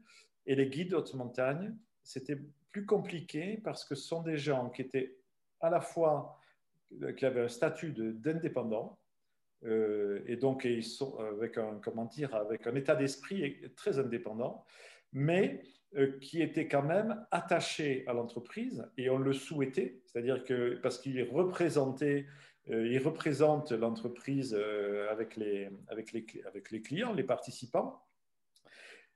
et 0.47 0.55
les 0.55 0.69
guides 0.69 0.95
haute 0.95 1.15
montagne, 1.15 1.75
c'était 2.03 2.39
plus 2.71 2.87
compliqué 2.87 3.61
parce 3.63 3.85
que 3.85 3.95
ce 3.95 4.07
sont 4.07 4.23
des 4.23 4.37
gens 4.37 4.71
qui 4.71 4.83
étaient 4.83 5.19
à 5.61 5.71
la 5.71 5.81
fois 5.81 6.39
euh, 7.03 7.13
qui 7.13 7.25
avaient 7.25 7.43
un 7.43 7.49
statut 7.49 7.93
d'indépendant 7.93 8.99
et 10.27 10.35
donc 10.35 10.65
ils 10.65 10.83
sont 10.83 11.17
avec 11.19 11.57
un 11.57 11.79
comment 11.81 12.07
dire 12.07 12.35
avec 12.35 12.67
un 12.67 12.75
état 12.75 12.97
d'esprit 12.97 13.61
très 13.77 14.01
indépendant, 14.01 14.65
mais 15.13 15.63
qui 16.21 16.43
étaient 16.43 16.67
quand 16.67 16.83
même 16.83 17.25
attachés 17.31 18.03
à 18.09 18.13
l'entreprise 18.13 18.85
et 18.97 19.09
on 19.09 19.19
le 19.19 19.33
souhaitait, 19.33 20.01
c'est-à-dire 20.05 20.43
que 20.43 20.81
parce 20.83 20.99
qu'ils 20.99 21.23
représentaient 21.31 22.27
euh, 22.71 22.87
il 22.87 22.99
représente 22.99 23.73
l'entreprise 23.73 24.55
euh, 24.57 25.11
avec 25.11 25.37
les, 25.37 25.69
avec, 25.89 26.13
les, 26.13 26.25
avec 26.47 26.71
les 26.71 26.81
clients, 26.81 27.13
les 27.13 27.25
participants, 27.25 28.01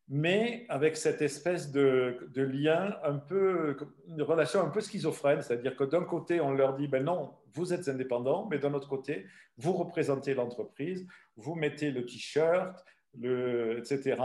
mais 0.09 0.67
avec 0.69 0.97
cette 0.97 1.21
espèce 1.21 1.71
de, 1.73 2.29
lien 2.37 2.97
un 3.03 3.17
peu, 3.17 3.77
une 4.09 4.23
relation 4.23 4.61
un 4.61 4.69
peu 4.69 4.81
schizophrène, 4.81 5.43
c'est-à-dire 5.43 5.77
que 5.77 5.85
d'un 5.85 6.05
côté, 6.05 6.41
on 6.41 6.53
leur 6.53 6.75
dit, 6.75 6.87
ben 6.87 7.05
non, 7.05 7.35
vous 7.55 7.73
êtes 7.73 7.89
indépendant, 7.89 8.47
mais 8.51 8.59
d'un 8.59 8.75
autre 8.75 8.89
côté, 8.89 9.27
vous 9.59 9.73
représentez 9.73 10.35
l'entreprise, 10.35 11.07
vous 11.37 11.55
mettez 11.55 11.91
le 11.91 12.05
t-shirt, 12.05 12.85
le, 13.19 13.79
etc. 13.79 14.17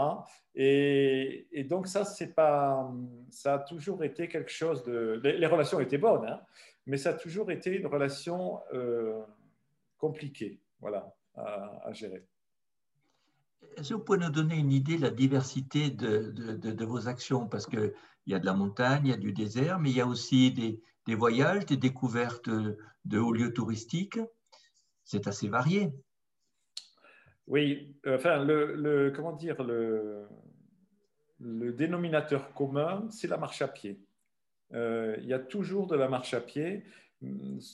Et, 0.54 1.48
et, 1.52 1.64
donc 1.64 1.86
ça, 1.88 2.04
c'est 2.04 2.34
pas, 2.34 2.92
ça 3.30 3.54
a 3.54 3.58
toujours 3.58 4.04
été 4.04 4.28
quelque 4.28 4.50
chose 4.50 4.84
de, 4.84 5.20
les, 5.24 5.46
relations 5.46 5.80
étaient 5.80 5.98
bonnes, 5.98 6.26
hein, 6.26 6.40
mais 6.86 6.96
ça 6.96 7.10
a 7.10 7.14
toujours 7.14 7.50
été 7.50 7.70
une 7.74 7.86
relation 7.86 8.60
euh, 8.74 9.22
compliquée 9.98 10.60
voilà, 10.80 11.14
à, 11.36 11.92
gérer. 11.92 12.24
Est-ce 13.76 13.90
que 13.90 13.94
vous 13.94 14.00
pouvez 14.00 14.18
nous 14.18 14.30
donner 14.30 14.56
une 14.56 14.72
idée 14.72 14.96
de 14.96 15.02
la 15.02 15.10
diversité 15.10 15.90
de, 15.90 16.84
vos 16.84 17.08
actions? 17.08 17.48
Parce 17.48 17.66
qu'il 17.66 17.92
y 18.26 18.34
a 18.34 18.38
de 18.38 18.46
la 18.46 18.54
montagne, 18.54 19.06
il 19.06 19.10
y 19.10 19.14
a 19.14 19.16
du 19.16 19.32
désert, 19.32 19.78
mais 19.78 19.90
il 19.90 19.96
y 19.96 20.00
a 20.00 20.06
aussi 20.06 20.52
des, 20.52 21.14
voyages, 21.14 21.66
des 21.66 21.76
découvertes 21.76 22.48
de 22.48 23.18
hauts 23.18 23.32
lieux 23.32 23.52
touristiques. 23.52 24.20
C'est 25.04 25.26
assez 25.26 25.48
varié. 25.48 25.92
Oui, 27.46 27.96
enfin, 28.06 28.44
le, 28.44 29.12
comment 29.14 29.32
dire, 29.32 29.62
le 29.64 30.28
dénominateur 31.72 32.52
commun, 32.54 33.06
c'est 33.10 33.28
la 33.28 33.36
marche 33.36 33.62
à 33.62 33.68
pied. 33.68 34.00
Euh, 34.74 35.16
il 35.18 35.26
y 35.26 35.34
a 35.34 35.38
toujours 35.38 35.86
de 35.86 35.96
la 35.96 36.08
marche 36.08 36.34
à 36.34 36.40
pied, 36.40 36.84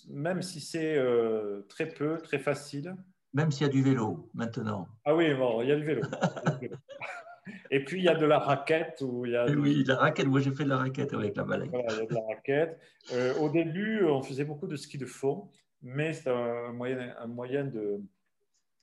même 0.09 0.42
si 0.42 0.61
c'est 0.61 0.96
euh, 0.96 1.62
très 1.68 1.87
peu, 1.87 2.18
très 2.18 2.38
facile. 2.38 2.96
Même 3.35 3.51
s'il 3.51 3.67
y 3.67 3.71
a 3.71 3.73
du 3.73 3.83
vélo 3.83 4.31
maintenant. 4.35 4.88
Ah 5.05 5.14
oui, 5.14 5.35
bon, 5.35 5.62
il 5.62 5.69
y 5.69 5.73
a 5.73 5.77
du 5.77 5.85
vélo. 5.85 6.03
Et 7.71 7.85
puis 7.85 8.01
il 8.01 8.05
y 8.05 8.09
a 8.09 8.14
de 8.14 8.27
la 8.27 8.38
raquette. 8.38 9.03
Où 9.03 9.27
il 9.27 9.33
y 9.33 9.37
a 9.37 9.47
Oui, 9.47 9.85
la 9.87 9.97
raquette, 9.97 10.27
moi 10.27 10.41
j'ai 10.41 10.53
fait 10.53 10.64
de 10.64 10.71
la 10.71 10.79
raquette 10.79 11.12
avec 11.14 11.37
la 11.37 11.45
balai. 11.45 11.69
Voilà, 11.69 11.93
il 11.93 11.99
y 11.99 12.03
a 12.03 12.07
de 12.07 12.14
la 12.14 12.23
raquette. 12.27 12.81
Euh, 13.12 13.35
au 13.38 13.49
début, 13.51 14.05
on 14.05 14.23
faisait 14.23 14.45
beaucoup 14.45 14.67
de 14.67 14.77
ski 14.77 14.99
de 14.99 15.07
fond, 15.07 15.49
mais 15.83 16.12
c'est 16.12 16.31
un 16.31 16.73
moyen, 16.73 17.14
un 17.19 17.27
moyen 17.27 17.64
de, 17.64 18.01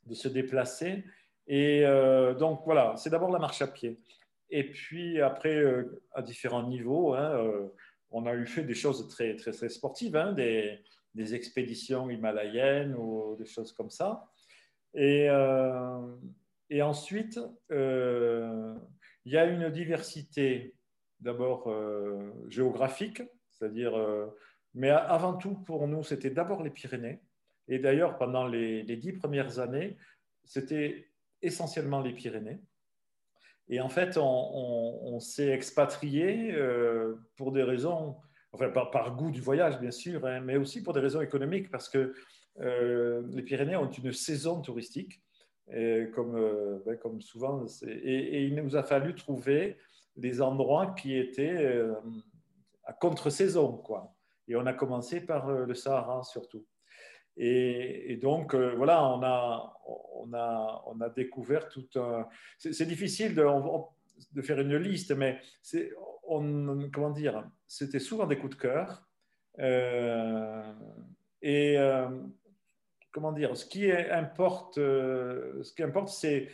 de 0.06 0.14
se 0.14 0.28
déplacer. 0.28 1.04
Et 1.48 1.84
donc 2.40 2.62
voilà, 2.66 2.96
c'est 2.98 3.10
d'abord 3.12 3.32
la 3.32 3.40
marche 3.40 3.62
à 3.62 3.68
pied. 3.68 4.00
Et 4.50 4.72
puis 4.72 5.22
après, 5.22 5.64
à 6.14 6.22
différents 6.22 6.68
niveaux, 6.68 7.14
hein, 7.14 7.70
on 8.12 8.26
a 8.26 8.34
eu 8.34 8.46
fait 8.46 8.64
des 8.64 8.74
choses 8.74 9.08
très, 9.10 9.36
très, 9.36 9.52
très 9.52 9.70
sportives, 9.70 10.16
hein, 10.16 10.34
des, 10.34 10.82
expéditions 11.34 12.10
himalayennes 12.10 12.96
ou 12.96 13.36
des 13.38 13.46
choses 13.46 13.72
comme 13.72 13.90
ça. 13.90 14.26
Et, 14.96 15.28
euh, 15.30 16.16
et 16.70 16.82
ensuite, 16.82 17.40
euh, 17.72 18.74
il 19.26 19.34
y 19.34 19.38
a 19.38 19.46
une 19.46 19.70
diversité 19.70 20.74
d'abord 21.20 21.68
euh, 21.68 22.32
géographique, 22.48 23.22
c'est-à-dire, 23.52 23.94
mais 24.74 24.90
avant 24.90 25.34
tout 25.34 25.56
pour 25.56 25.88
nous, 25.88 26.04
c'était 26.04 26.30
d'abord 26.30 26.64
les 26.64 26.70
Pyrénées. 26.70 27.22
Et 27.68 27.80
d'ailleurs, 27.80 28.18
pendant 28.18 28.48
les, 28.48 28.84
dix 28.84 29.14
premières 29.14 29.60
années, 29.60 29.98
c'était 30.44 31.10
essentiellement 31.42 32.02
les 32.02 32.14
Pyrénées. 32.14 32.60
Et 33.68 33.80
en 33.80 33.90
fait, 33.90 34.18
on, 34.18 35.20
s'est 35.20 35.50
expatrié 35.50 36.54
pour 37.38 37.54
des 37.54 37.64
raisons, 37.64 38.18
enfin 38.52 38.70
par, 38.70 39.16
goût 39.16 39.32
du 39.32 39.42
voyage 39.42 39.80
bien 39.80 39.92
sûr, 39.92 40.26
hein, 40.26 40.42
mais 40.42 40.58
aussi 40.58 40.84
pour 40.84 40.94
des 40.94 41.00
raisons 41.00 41.22
économiques, 41.22 41.72
parce 41.72 41.88
que 41.88 42.14
les 42.60 43.41
Pyrénées 43.44 43.76
ont 43.76 43.89
une 43.89 44.13
saison 44.13 44.62
touristique, 44.62 45.22
comme, 46.13 46.82
ben, 46.86 46.98
comme 46.98 47.22
souvent, 47.22 47.65
et, 47.86 48.46
il 48.46 48.56
nous 48.56 48.76
a 48.76 48.84
fallu 48.84 49.15
trouver 49.15 49.78
des 50.15 50.41
endroits 50.41 50.94
qui 50.98 51.18
étaient 51.18 51.84
à 52.86 52.94
contre-saison. 52.94 53.84
Et 54.48 54.56
on 54.56 54.65
a 54.65 54.74
commencé 54.74 55.22
par 55.22 55.52
le 55.52 55.74
Sahara 55.74 56.24
surtout. 56.24 56.65
Et, 57.38 58.18
donc, 58.22 58.56
euh, 58.56 58.74
voilà, 58.76 59.06
on 59.06 59.22
a, 59.22 59.78
on, 60.15 60.34
a, 60.34 60.84
on 60.88 61.02
a 61.02 61.10
découvert 61.10 61.68
tout 61.68 61.88
un... 61.96 62.28
C'est 62.58 62.86
difficile 62.86 63.36
de, 63.36 64.41
faire 64.41 64.60
une 64.60 64.78
liste, 64.78 65.12
mais 65.12 65.41
on, 66.28 66.89
comment 66.94 67.10
dire, 67.10 67.50
c'était 67.68 68.00
souvent 68.00 68.26
des 68.26 68.38
coups 68.38 68.56
de 68.56 68.62
cœur. 68.62 69.06
Euh, 69.60 70.74
et 71.41 71.78
euh, 71.78 72.08
comment 73.15 73.32
dire, 73.32 73.56
ce 73.56 73.65
qui 73.65 73.89
importe, 73.89 74.75
ce 74.75 75.73
qui 75.73 75.82
importe, 75.82 76.10
c'est 76.10 76.49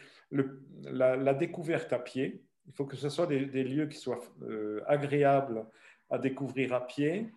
la, 0.84 1.34
découverte 1.34 1.91
à 1.91 1.97
pied. 1.97 2.43
Il 2.67 2.74
faut 2.74 2.86
que 2.86 2.95
ce 2.95 3.10
soit 3.10 3.26
des, 3.26 3.63
lieux 3.63 3.88
qui 3.88 3.97
soient 3.97 4.21
agréables 4.86 5.65
à 6.12 6.19
découvrir 6.19 6.74
à 6.74 6.86
pied, 6.86 7.32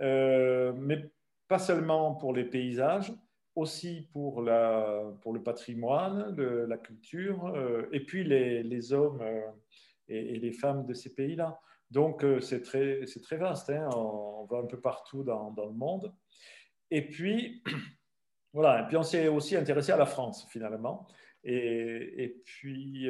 mais 0.00 1.08
pas 1.46 1.60
seulement 1.60 2.16
pour 2.16 2.34
les 2.34 2.44
paysages, 2.44 3.12
aussi 3.56 4.08
pour, 4.12 4.42
le 4.42 5.38
patrimoine, 5.38 6.36
la 6.36 6.76
culture, 6.76 7.46
euh, 7.46 7.88
et 7.90 8.00
puis 8.00 8.22
les, 8.22 8.92
hommes 8.92 9.20
euh, 9.22 9.48
et, 10.08 10.38
les 10.38 10.52
femmes 10.52 10.84
de 10.86 10.92
ces 10.92 11.14
pays-là. 11.14 11.58
Donc 11.90 12.22
euh, 12.22 12.40
c'est 12.40 12.62
très, 12.62 13.04
très 13.22 13.36
vaste, 13.36 13.70
hein. 13.70 13.88
on, 13.94 14.44
va 14.44 14.58
un 14.58 14.66
peu 14.66 14.78
partout 14.78 15.22
dans, 15.22 15.50
dans, 15.52 15.66
le 15.66 15.72
monde. 15.72 16.12
Et 16.90 17.08
puis, 17.08 17.62
voilà, 18.56 18.82
et 18.82 18.86
puis 18.86 18.96
on 18.96 19.02
s'est 19.02 19.28
aussi 19.28 19.54
intéressé 19.54 19.92
à 19.92 19.96
la 19.96 20.06
France 20.06 20.46
finalement. 20.50 21.06
Et, 21.44 22.42
puis, 22.44 23.08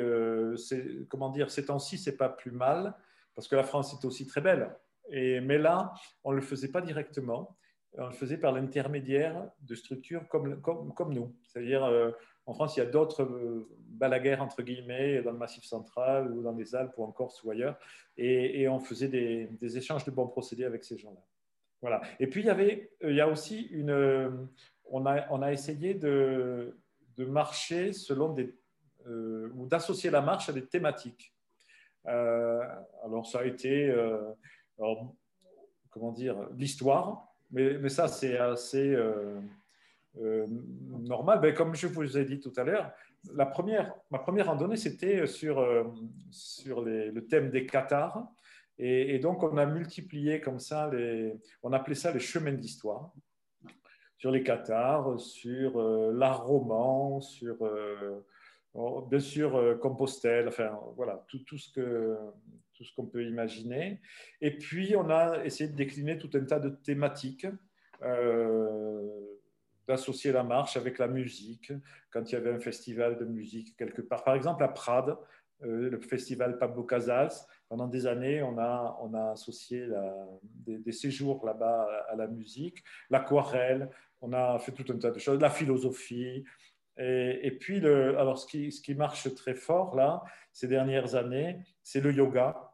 comment 1.08 1.30
dire, 1.30 1.50
ces 1.50 1.64
temps-ci, 1.64 1.96
c'est 1.96 2.18
pas 2.18 2.28
plus 2.28 2.50
mal, 2.50 2.94
parce 3.34 3.48
que 3.48 3.56
la 3.56 3.62
France 3.62 3.94
est 3.94 4.04
aussi 4.04 4.26
très 4.26 4.42
belle. 4.42 4.76
Et, 5.08 5.40
mais 5.40 5.56
là, 5.56 5.94
on 6.22 6.32
ne 6.32 6.36
le 6.36 6.42
faisait 6.42 6.68
pas 6.68 6.82
directement 6.82 7.56
on 7.98 8.06
le 8.06 8.12
faisait 8.12 8.36
par 8.36 8.52
l'intermédiaire 8.52 9.48
de 9.62 9.74
structures 9.74 10.28
comme, 10.28 10.60
comme, 10.60 11.14
nous. 11.14 11.34
C'est-à-dire, 11.42 11.84
euh, 11.84 12.10
en 12.44 12.54
France, 12.54 12.76
il 12.76 12.80
y 12.80 12.82
a 12.82 12.86
d'autres 12.86 13.22
euh, 13.22 13.68
balaguères, 13.78 14.42
entre 14.42 14.62
guillemets, 14.62 15.22
dans 15.22 15.32
le 15.32 15.38
Massif 15.38 15.64
central 15.64 16.30
ou 16.32 16.42
dans 16.42 16.52
les 16.52 16.74
Alpes 16.74 16.92
ou 16.96 17.04
en 17.04 17.12
Corse 17.12 17.42
ou 17.44 17.50
ailleurs, 17.50 17.78
et, 18.16 18.68
on 18.68 18.78
faisait 18.80 19.08
des, 19.08 19.76
échanges 19.76 20.04
de 20.04 20.10
bons 20.10 20.26
procédés 20.26 20.64
avec 20.64 20.84
ces 20.84 20.98
gens-là. 20.98 21.20
Voilà. 21.80 22.00
Et 22.20 22.26
puis, 22.26 22.42
il 22.42 22.46
y, 22.46 22.50
avait, 22.50 22.90
il 23.02 23.14
y 23.14 23.20
a 23.20 23.28
aussi 23.28 23.62
une... 23.62 24.48
On 24.90 25.04
a, 25.06 25.52
essayé 25.52 25.94
de, 25.94 26.74
marcher 27.18 27.92
selon 27.92 28.32
des... 28.32 28.54
Euh, 29.06 29.52
ou 29.54 29.66
d'associer 29.66 30.10
la 30.10 30.20
marche 30.20 30.48
à 30.48 30.52
des 30.52 30.66
thématiques. 30.66 31.32
alors, 32.04 33.26
ça 33.26 33.40
a 33.40 33.44
été... 33.44 33.94
comment 35.90 36.12
dire, 36.12 36.36
l'histoire, 36.56 37.26
mais, 37.50 37.88
ça, 37.88 38.08
c'est 38.08 38.38
assez 38.38 38.92
euh, 38.92 39.40
euh, 40.18 40.46
normal. 40.88 41.40
Ben, 41.40 41.54
comme 41.54 41.74
je 41.74 41.86
vous 41.86 42.18
ai 42.18 42.24
dit 42.24 42.40
tout 42.40 42.52
à 42.56 42.64
l'heure, 42.64 42.92
ma 43.32 43.46
première 43.46 43.94
randonnée, 44.46 44.76
c'était 44.76 45.26
sur, 45.26 45.58
euh, 45.58 45.84
sur 46.30 46.82
le 46.82 47.20
thème 47.26 47.50
des 47.50 47.66
Qatars. 47.66 48.28
Et, 48.78 49.18
donc, 49.18 49.42
on 49.42 49.56
a 49.56 49.64
multiplié 49.64 50.40
comme 50.40 50.58
ça, 50.58 50.90
les, 50.92 51.34
on 51.62 51.72
appelait 51.72 51.94
ça 51.94 52.12
les 52.12 52.20
chemins 52.20 52.52
d'histoire 52.52 53.12
sur 54.18 54.30
les 54.30 54.42
Qatars, 54.42 55.20
sur 55.20 55.80
l'art 56.12 56.46
roman, 56.46 57.20
sur, 57.20 57.56
bien 59.10 59.20
sûr, 59.20 59.78
Compostelle, 59.80 60.48
enfin, 60.48 60.78
voilà, 60.96 61.24
tout, 61.28 61.40
tout 61.40 61.58
ce 61.58 61.70
que 61.72 62.16
tout 62.76 62.84
ce 62.84 62.94
qu'on 62.94 63.06
peut 63.06 63.24
imaginer. 63.24 64.00
Et 64.40 64.56
puis, 64.56 64.94
on 64.96 65.08
a 65.10 65.44
essayé 65.44 65.70
de 65.70 65.76
décliner 65.76 66.18
tout 66.18 66.30
un 66.34 66.44
tas 66.44 66.60
de 66.60 66.68
thématiques, 66.68 67.46
euh, 68.02 69.08
d'associer 69.88 70.32
la 70.32 70.42
marche 70.42 70.76
avec 70.76 70.98
la 70.98 71.08
musique, 71.08 71.72
quand 72.10 72.30
il 72.30 72.34
y 72.34 72.36
avait 72.36 72.52
un 72.52 72.60
festival 72.60 73.18
de 73.18 73.24
musique 73.24 73.76
quelque 73.76 74.02
part. 74.02 74.24
Par 74.24 74.34
exemple, 74.34 74.62
à 74.62 74.68
Prades, 74.68 75.16
euh, 75.62 75.88
le 75.88 76.00
festival 76.00 76.58
Pablo 76.58 76.82
Casals, 76.82 77.32
pendant 77.68 77.86
des 77.86 78.06
années, 78.06 78.42
on 78.42 78.58
a, 78.58 78.98
on 79.00 79.14
a 79.14 79.30
associé 79.30 79.88
des, 80.42 80.92
séjours 80.92 81.44
là-bas 81.46 81.88
à, 82.08 82.16
la 82.16 82.26
musique, 82.26 82.84
l'aquarelle, 83.10 83.90
on 84.20 84.32
a 84.32 84.58
fait 84.58 84.72
tout 84.72 84.90
un 84.92 84.98
tas 84.98 85.10
de 85.10 85.18
choses, 85.18 85.40
la 85.40 85.50
philosophie. 85.50 86.44
Et, 86.98 87.50
puis, 87.60 87.84
alors 87.86 88.38
ce 88.38 88.46
qui, 88.46 88.72
ce 88.72 88.80
qui 88.80 88.94
marche 88.94 89.32
très 89.34 89.54
fort 89.54 89.94
là, 89.94 90.22
ces 90.52 90.66
dernières 90.66 91.14
années, 91.14 91.58
c'est 91.82 92.00
le 92.00 92.12
yoga. 92.12 92.72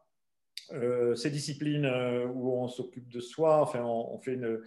Euh, 0.71 1.13
ces 1.15 1.29
disciplines 1.29 1.85
euh, 1.85 2.25
où 2.25 2.53
on 2.53 2.67
s'occupe 2.67 3.09
de 3.09 3.19
soi, 3.19 3.61
enfin, 3.61 3.83
on, 3.83 4.17
fait 4.19 4.33
une, 4.33 4.61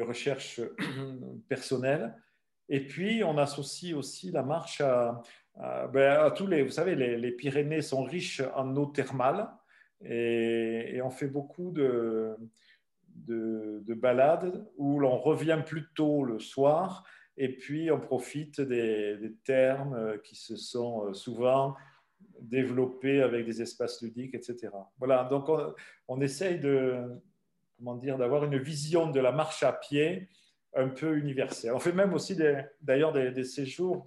recherche 0.00 0.60
personnelle. 1.48 2.14
Et 2.68 2.86
puis, 2.86 3.22
on 3.22 3.36
associe 3.36 3.94
aussi 3.94 4.30
la 4.30 4.42
marche 4.42 4.80
à, 4.80 5.20
ben, 5.92 6.30
tous 6.30 6.46
les. 6.46 6.62
Vous 6.62 6.70
savez, 6.70 6.94
les, 6.94 7.32
Pyrénées 7.32 7.82
sont 7.82 8.02
riches 8.02 8.40
en 8.54 8.74
eau 8.76 8.86
thermale 8.86 9.50
et, 10.02 11.00
on 11.04 11.10
fait 11.10 11.26
beaucoup 11.26 11.70
de, 11.70 12.34
de, 13.14 13.94
balades 13.94 14.66
où 14.76 14.98
l'on 14.98 15.18
revient 15.18 15.62
plus 15.64 15.86
tôt 15.94 16.24
le 16.24 16.38
soir 16.38 17.04
et 17.36 17.56
puis 17.56 17.90
on 17.90 18.00
profite 18.00 18.60
des, 18.60 19.34
termes 19.44 20.18
qui 20.24 20.34
se 20.34 20.56
sont 20.56 21.06
euh, 21.06 21.12
souvent 21.12 21.74
développer 22.40 23.22
avec 23.22 23.46
des 23.46 23.62
espaces 23.62 24.02
ludiques, 24.02 24.34
etc. 24.34 24.70
Voilà, 24.98 25.24
donc 25.24 25.48
on, 26.08 26.20
essaye 26.20 26.58
de, 26.58 26.96
comment 27.78 27.94
dire, 27.94 28.18
d'avoir 28.18 28.44
une 28.44 28.58
vision 28.58 29.10
de 29.10 29.20
la 29.20 29.32
marche 29.32 29.62
à 29.62 29.72
pied 29.72 30.28
un 30.74 30.88
peu 30.88 31.16
universelle. 31.16 31.72
On 31.72 31.78
fait 31.78 31.92
même 31.92 32.14
aussi 32.14 32.36
d'ailleurs 32.80 33.12
des, 33.12 33.44
séjours 33.44 34.04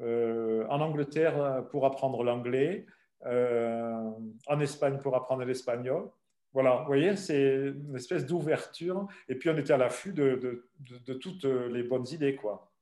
euh, 0.00 0.66
en 0.68 0.80
Angleterre 0.80 1.66
pour 1.70 1.84
apprendre 1.84 2.22
l'anglais, 2.22 2.86
euh, 3.26 4.10
en 4.46 4.60
Espagne 4.60 4.98
pour 4.98 5.14
apprendre 5.14 5.44
l'espagnol. 5.44 6.10
Voilà, 6.52 6.80
vous 6.80 6.86
voyez, 6.86 7.16
c'est 7.16 7.68
une 7.68 7.94
espèce 7.94 8.26
d'ouverture. 8.26 9.06
Et 9.28 9.36
puis 9.36 9.50
on 9.50 9.56
était 9.56 9.72
à 9.72 9.76
l'affût 9.76 10.12
de, 10.12 10.68
toutes 11.20 11.44
les 11.44 11.82
bonnes 11.82 12.06
idées, 12.10 12.34
quoi. 12.34 12.72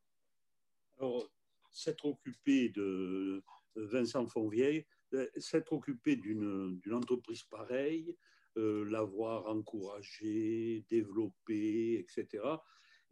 Alors, 0.98 1.30
s'être 1.70 2.06
occupé 2.06 2.70
de, 2.70 3.44
Vincent 3.76 4.26
Fonvieille, 4.26 4.84
euh, 5.14 5.26
s'être 5.36 5.72
occupé 5.72 6.16
d'une 6.16 6.80
entreprise 6.92 7.44
pareille, 7.44 8.16
euh, 8.56 8.84
l'avoir 8.90 9.46
encouragée, 9.46 10.84
développée, 10.88 11.98
etc. 12.00 12.42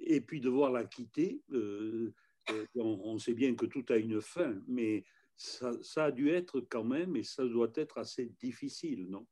Et 0.00 0.20
puis 0.20 0.40
devoir 0.40 0.72
la 0.72 0.84
quitter. 0.84 1.42
Euh, 1.52 2.12
on, 2.74 3.18
sait 3.18 3.34
bien 3.34 3.54
que 3.54 3.66
tout 3.66 3.84
a 3.88 3.96
une 3.96 4.20
fin, 4.20 4.60
mais 4.66 5.04
ça, 5.36 5.70
a 5.96 6.10
dû 6.10 6.30
être 6.30 6.60
quand 6.60 6.84
même, 6.84 7.16
et 7.16 7.22
ça 7.22 7.44
doit 7.44 7.72
être 7.74 7.98
assez 7.98 8.26
difficile, 8.40 9.06
non? 9.08 9.26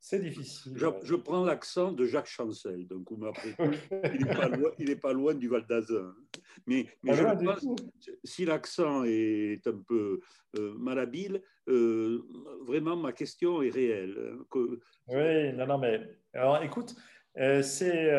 C'est 0.00 0.18
difficile. 0.18 0.72
Je, 0.76 1.14
prends 1.14 1.44
l'accent 1.44 1.92
de 1.92 2.06
Jacques 2.06 2.26
Chancel, 2.26 2.86
donc 2.86 3.08
il 3.60 4.26
n'est 4.26 4.34
pas, 4.34 4.48
loin, 4.48 4.70
pas 5.00 5.12
loin 5.12 5.34
du 5.34 5.48
Val 5.48 5.66
d'Azun. 5.66 6.14
Mais, 6.66 6.86
mais 7.02 7.14
je 7.14 7.22
pense, 7.22 7.66
si 8.24 8.46
l'accent 8.46 9.04
est 9.04 9.66
un 9.66 9.78
peu 9.86 10.20
euh, 10.58 10.74
malhabile, 10.78 11.42
euh, 11.68 12.22
vraiment 12.62 12.96
ma 12.96 13.12
question 13.12 13.60
est 13.60 13.68
réelle. 13.68 14.16
Hein, 14.18 14.44
que... 14.50 14.80
Oui, 15.08 15.52
non, 15.52 15.66
non, 15.66 15.78
mais 15.78 16.00
alors 16.32 16.62
écoute, 16.62 16.96
euh, 17.36 17.62
c'est 17.62 18.10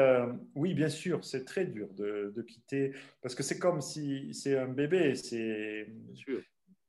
oui, 0.54 0.76
bien 0.76 0.89
sûr, 0.89 1.26
c'est 1.26 1.46
très 1.46 1.65
dur 1.65 1.89
de, 1.96 2.32
de 2.36 2.41
quitter 2.44 2.94
parce 3.24 3.34
que 3.34 3.41
c'est 3.41 3.58
comme 3.58 3.82
si 3.82 4.36
c'est 4.36 4.56
un 4.56 4.67
bébé, 4.67 5.15
c'est. 5.15 5.88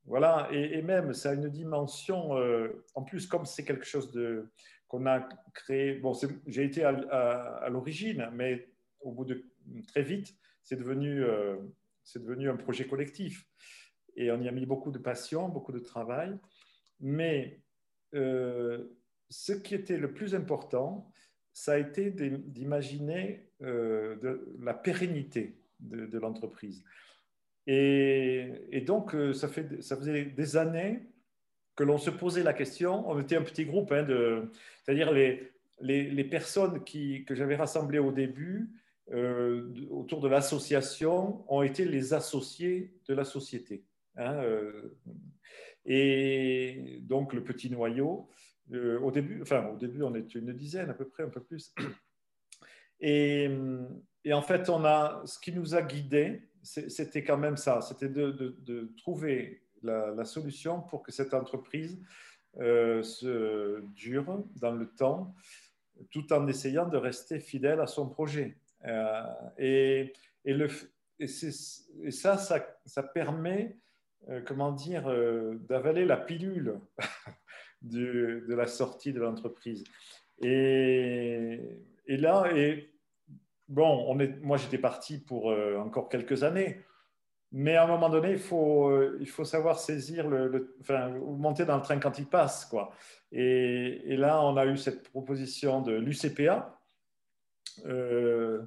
Voilà, 0.04 0.48
et, 0.50 0.78
et, 0.78 0.82
même 0.82 1.14
ça 1.14 1.30
a 1.30 1.34
une 1.34 1.48
dimension, 1.48 2.32
en 2.94 3.02
plus, 3.04 3.28
comme 3.28 3.46
c'est 3.46 3.64
quelque 3.64 3.84
chose 3.84 4.10
de, 4.10 4.48
qu'on 4.92 5.06
a 5.06 5.26
créé. 5.54 5.94
Bon, 5.94 6.12
j'ai 6.46 6.64
été 6.64 6.84
à, 6.84 7.66
l'origine, 7.70 8.28
mais 8.34 8.68
au 9.00 9.10
bout 9.10 9.24
de 9.24 9.42
très 9.88 10.02
vite, 10.02 10.36
c'est 10.62 10.76
devenu, 10.76 11.24
euh, 11.24 11.56
devenu 12.14 12.50
un 12.50 12.56
projet 12.56 12.86
collectif. 12.86 13.48
Et 14.16 14.30
on 14.30 14.40
y 14.42 14.48
a 14.48 14.52
mis 14.52 14.66
beaucoup 14.66 14.90
de 14.90 14.98
passion, 14.98 15.48
beaucoup 15.48 15.72
de 15.72 15.78
travail. 15.78 16.38
Mais 17.00 17.62
euh, 18.14 18.86
ce 19.30 19.54
qui 19.54 19.74
était 19.74 19.96
le 19.96 20.12
plus 20.12 20.34
important, 20.34 21.10
ça 21.54 21.72
a 21.72 21.78
été 21.78 22.10
d'imaginer 22.10 23.48
euh, 23.62 24.44
la 24.60 24.74
pérennité 24.74 25.56
de, 25.80 26.18
l'entreprise. 26.18 26.84
Et, 27.66 28.52
et, 28.70 28.82
donc, 28.82 29.16
ça, 29.32 29.48
fait, 29.48 29.82
ça 29.82 29.96
faisait 29.96 30.26
des 30.26 30.56
années 30.58 31.11
que 31.76 31.84
l'on 31.84 31.98
se 31.98 32.10
posait 32.10 32.42
la 32.42 32.52
question. 32.52 33.08
On 33.08 33.18
était 33.20 33.36
un 33.36 33.42
petit 33.42 33.64
groupe, 33.64 33.92
hein, 33.92 34.06
c'est-à-dire 34.82 35.12
les, 35.12 35.52
les, 35.80 36.24
personnes 36.24 36.84
qui, 36.84 37.24
que 37.24 37.34
j'avais 37.34 37.56
rassemblées 37.56 37.98
au 37.98 38.12
début 38.12 38.70
autour 39.90 40.20
de 40.20 40.28
l'association 40.28 41.44
ont 41.52 41.62
été 41.62 41.84
les 41.84 42.14
associés 42.14 42.94
de 43.08 43.14
la 43.14 43.24
société. 43.24 43.84
Hein, 44.16 44.42
et 45.84 47.00
donc 47.02 47.32
le 47.32 47.42
petit 47.42 47.68
noyau, 47.68 48.28
au 48.72 49.10
début, 49.10 49.42
enfin 49.42 49.66
au 49.66 49.76
début 49.76 50.02
on 50.02 50.14
est 50.14 50.34
une 50.34 50.52
dizaine 50.52 50.90
à 50.90 50.94
peu 50.94 51.06
près, 51.06 51.24
un 51.24 51.28
peu 51.28 51.42
plus. 51.42 51.74
Et, 53.00 53.50
et 54.24 54.32
en 54.32 54.42
fait, 54.42 54.68
on 54.70 54.84
a, 54.84 55.22
ce 55.26 55.38
qui 55.38 55.52
nous 55.52 55.74
a 55.74 55.82
guidés, 55.82 56.48
c'était 56.62 57.24
quand 57.24 57.36
même 57.36 57.56
ça, 57.56 57.80
c'était 57.80 58.08
de, 58.08 58.30
de, 58.30 58.92
trouver 58.96 59.62
la, 59.82 60.24
solution 60.24 60.80
pour 60.80 61.02
que 61.02 61.12
cette 61.12 61.34
entreprise 61.34 62.00
euh, 62.58 63.02
se 63.02 63.80
dure 63.94 64.44
dans 64.56 64.72
le 64.72 64.86
temps, 64.86 65.34
tout 66.10 66.32
en 66.32 66.46
essayant 66.46 66.86
de 66.86 66.96
rester 66.96 67.40
fidèle 67.40 67.80
à 67.80 67.86
son 67.86 68.08
projet. 68.08 68.56
Euh, 68.84 69.22
et, 69.58 70.12
et, 70.44 70.52
le, 70.52 70.68
et, 71.18 71.26
ça, 71.26 72.36
ça, 72.36 72.78
ça, 72.84 73.02
permet, 73.02 73.76
euh, 74.28 74.42
comment 74.46 74.72
dire, 74.72 75.04
d'avaler 75.68 76.04
la 76.04 76.16
pilule 76.16 76.78
de, 77.82 78.44
la 78.48 78.66
sortie 78.66 79.12
de 79.12 79.20
l'entreprise. 79.20 79.84
Et, 80.42 81.58
là, 82.06 82.50
et 82.54 82.92
bon, 83.68 84.04
on 84.08 84.18
est, 84.20 84.40
moi 84.42 84.56
j'étais 84.56 84.78
parti 84.78 85.18
pour 85.18 85.46
encore 85.78 86.08
quelques 86.08 86.42
années, 86.42 86.82
mais 87.52 87.76
à 87.76 87.84
un 87.84 87.86
moment 87.86 88.08
donné, 88.08 88.32
il 88.32 88.38
faut, 88.38 88.88
euh, 88.88 89.44
savoir 89.44 89.78
saisir 89.78 90.26
le, 90.26 90.74
enfin, 90.80 91.10
monter 91.10 91.66
dans 91.66 91.76
le 91.76 91.82
train 91.82 91.98
quand 91.98 92.18
il 92.18 92.26
passe, 92.26 92.64
quoi. 92.64 92.92
Et, 93.30 94.16
là, 94.16 94.42
on 94.42 94.56
a 94.56 94.66
eu 94.66 94.76
cette 94.76 95.10
proposition 95.10 95.82
de 95.82 95.92
l'UCPA, 95.92 96.78
euh, 97.86 98.62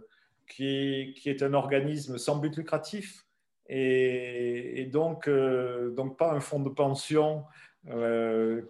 qui, 0.47 1.15
est 1.25 1.41
un 1.41 1.53
organisme 1.53 2.17
sans 2.17 2.37
but 2.37 2.55
lucratif 2.55 3.25
et, 3.67 4.87
donc, 4.91 5.27
donc 5.27 6.17
pas 6.17 6.31
un 6.31 6.39
fonds 6.39 6.59
de 6.59 6.69
pension 6.69 7.45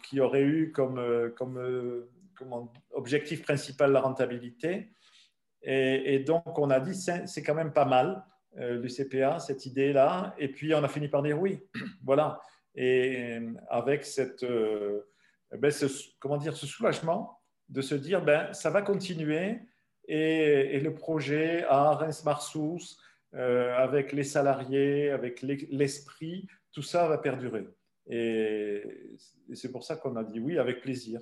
qui 0.03 0.19
aurait 0.21 0.43
eu 0.43 0.71
comme, 0.71 1.01
objectif 2.91 3.43
principal 3.43 3.91
la 3.91 3.99
rentabilité, 3.99 4.91
et, 5.61 6.19
donc, 6.19 6.57
on 6.57 6.69
a 6.69 6.79
dit, 6.79 6.95
c'est 6.95 7.43
quand 7.43 7.55
même 7.55 7.73
pas 7.73 7.85
mal, 7.85 8.23
euh, 8.57 8.79
l'UCPA, 8.79 9.39
cette 9.39 9.65
idée-là. 9.65 10.35
Et 10.37 10.47
puis, 10.47 10.73
on 10.73 10.83
a 10.83 10.87
fini 10.87 11.07
par 11.07 11.23
dire 11.23 11.39
oui. 11.39 11.59
voilà. 12.03 12.39
Et 12.75 13.39
avec 13.69 14.03
cette, 14.05 14.43
euh, 14.43 15.01
ben, 15.51 15.71
ce, 15.71 15.85
comment 16.19 16.37
dire, 16.37 16.55
ce 16.55 16.65
soulagement 16.65 17.39
de 17.69 17.81
se 17.81 17.95
dire, 17.95 18.23
ben, 18.23 18.51
ça 18.53 18.69
va 18.69 18.81
continuer. 18.81 19.59
Et, 20.07 20.79
le 20.79 20.93
projet 20.93 21.63
à 21.63 21.93
Reims-Marsous, 21.93 22.97
euh, 23.33 23.75
avec 23.75 24.11
les 24.11 24.23
salariés, 24.23 25.09
avec 25.09 25.41
l'esprit, 25.41 26.47
tout 26.71 26.83
ça 26.83 27.07
va 27.07 27.17
perdurer. 27.17 27.67
Et, 28.07 28.83
et 29.49 29.55
c'est 29.55 29.71
pour 29.71 29.83
ça 29.83 29.95
qu'on 29.95 30.15
a 30.15 30.23
dit 30.23 30.39
oui 30.39 30.57
avec 30.59 30.81
plaisir. 30.81 31.21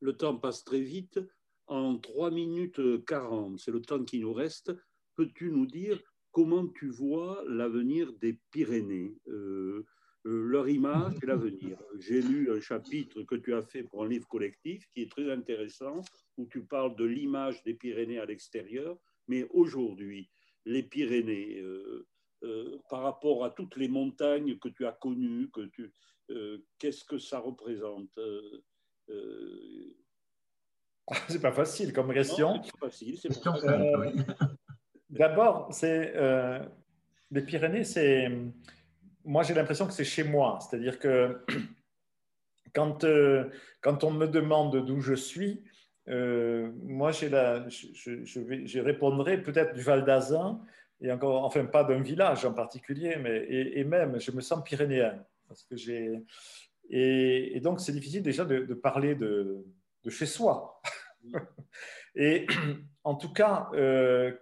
Le 0.00 0.16
temps 0.16 0.36
passe 0.36 0.64
très 0.64 0.80
vite 0.80 1.20
en 1.68 1.96
3 1.96 2.30
minutes 2.30 3.04
40, 3.06 3.58
c'est 3.60 3.70
le 3.70 3.80
temps 3.80 4.02
qui 4.04 4.18
nous 4.18 4.32
reste, 4.32 4.72
peux-tu 5.14 5.50
nous 5.50 5.66
dire 5.66 6.02
comment 6.32 6.66
tu 6.66 6.88
vois 6.88 7.44
l'avenir 7.46 8.12
des 8.14 8.38
Pyrénées 8.50 9.14
euh, 9.28 9.86
euh, 10.26 10.46
leur 10.46 10.68
image 10.68 11.14
et 11.22 11.26
l'avenir. 11.26 11.78
J'ai 11.98 12.22
lu 12.22 12.50
un 12.52 12.60
chapitre 12.60 13.22
que 13.22 13.34
tu 13.34 13.54
as 13.54 13.62
fait 13.62 13.82
pour 13.82 14.04
un 14.04 14.08
livre 14.08 14.26
collectif 14.28 14.86
qui 14.94 15.02
est 15.02 15.10
très 15.10 15.30
intéressant, 15.30 16.00
où 16.36 16.46
tu 16.46 16.64
parles 16.64 16.96
de 16.96 17.04
l'image 17.04 17.62
des 17.64 17.74
Pyrénées 17.74 18.18
à 18.18 18.26
l'extérieur, 18.26 18.96
mais 19.28 19.46
aujourd'hui, 19.50 20.30
les 20.64 20.82
Pyrénées, 20.82 21.60
euh, 21.60 22.78
par 22.88 23.02
rapport 23.02 23.44
à 23.44 23.50
toutes 23.50 23.76
les 23.76 23.88
montagnes 23.88 24.58
que 24.58 24.68
tu 24.68 24.86
as 24.86 24.92
connues, 24.92 25.50
que 25.50 25.68
tu, 25.72 25.92
qu'est-ce 26.78 27.04
que 27.04 27.18
ça 27.18 27.38
représente 27.38 28.18
c'est 31.28 31.40
pas 31.40 31.52
facile 31.52 31.92
comme 31.92 32.12
question. 32.12 32.62
facile, 32.78 33.18
euh, 33.64 34.12
D'abord, 35.12 35.68
c'est 35.70 36.14
euh, 36.16 36.58
les 37.30 37.42
Pyrénées, 37.42 37.84
c'est 37.84 38.30
moi 39.24 39.42
j'ai 39.42 39.52
l'impression 39.52 39.86
que 39.86 39.92
c'est 39.92 40.04
chez 40.04 40.24
moi, 40.24 40.58
c'est-à-dire 40.60 40.98
que 40.98 41.44
quand 42.74 43.04
euh, 43.04 43.50
quand 43.82 44.04
on 44.04 44.10
me 44.10 44.26
demande 44.26 44.86
d'où 44.86 45.00
je 45.00 45.12
suis, 45.12 45.62
moi 46.06 47.12
j'ai 47.12 47.28
la, 47.28 47.68
je, 47.68 48.24
je, 48.24 48.80
répondrai 48.80 49.40
peut-être 49.42 49.74
du 49.74 49.82
Val 49.82 50.04
d'Azun 50.06 50.60
et 51.02 51.12
encore, 51.12 51.44
enfin 51.44 51.66
pas 51.66 51.84
d'un 51.84 52.00
village 52.00 52.46
en 52.46 52.54
particulier, 52.54 53.16
mais 53.16 53.46
et, 53.50 53.84
même 53.84 54.18
je 54.18 54.30
me 54.30 54.40
sens 54.40 54.64
pyrénéen 54.64 55.22
parce 55.46 55.62
que 55.62 55.76
j'ai 55.76 56.22
et, 56.88 57.60
donc 57.60 57.80
c'est 57.80 57.92
difficile 57.92 58.22
déjà 58.22 58.46
de, 58.46 58.60
de 58.64 58.74
parler 58.74 59.14
de 59.14 59.62
de 60.04 60.10
chez 60.10 60.26
soi. 60.26 60.80
Et 62.14 62.46
en 63.04 63.14
tout 63.14 63.32
cas, 63.32 63.70
euh, 63.74 64.32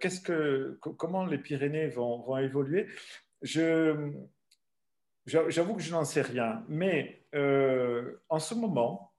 comment 0.97 1.25
les 1.25 1.37
Pyrénées 1.37 1.89
vont, 1.89 2.37
évoluer? 2.37 2.87
J'avoue 3.41 4.15
que 5.75 5.81
je 5.81 5.91
n'en 5.91 6.05
sais 6.05 6.21
rien, 6.21 6.63
mais 6.67 7.25
euh, 7.35 8.21
en 8.29 8.39
ce 8.39 8.55
moment, 8.55 9.13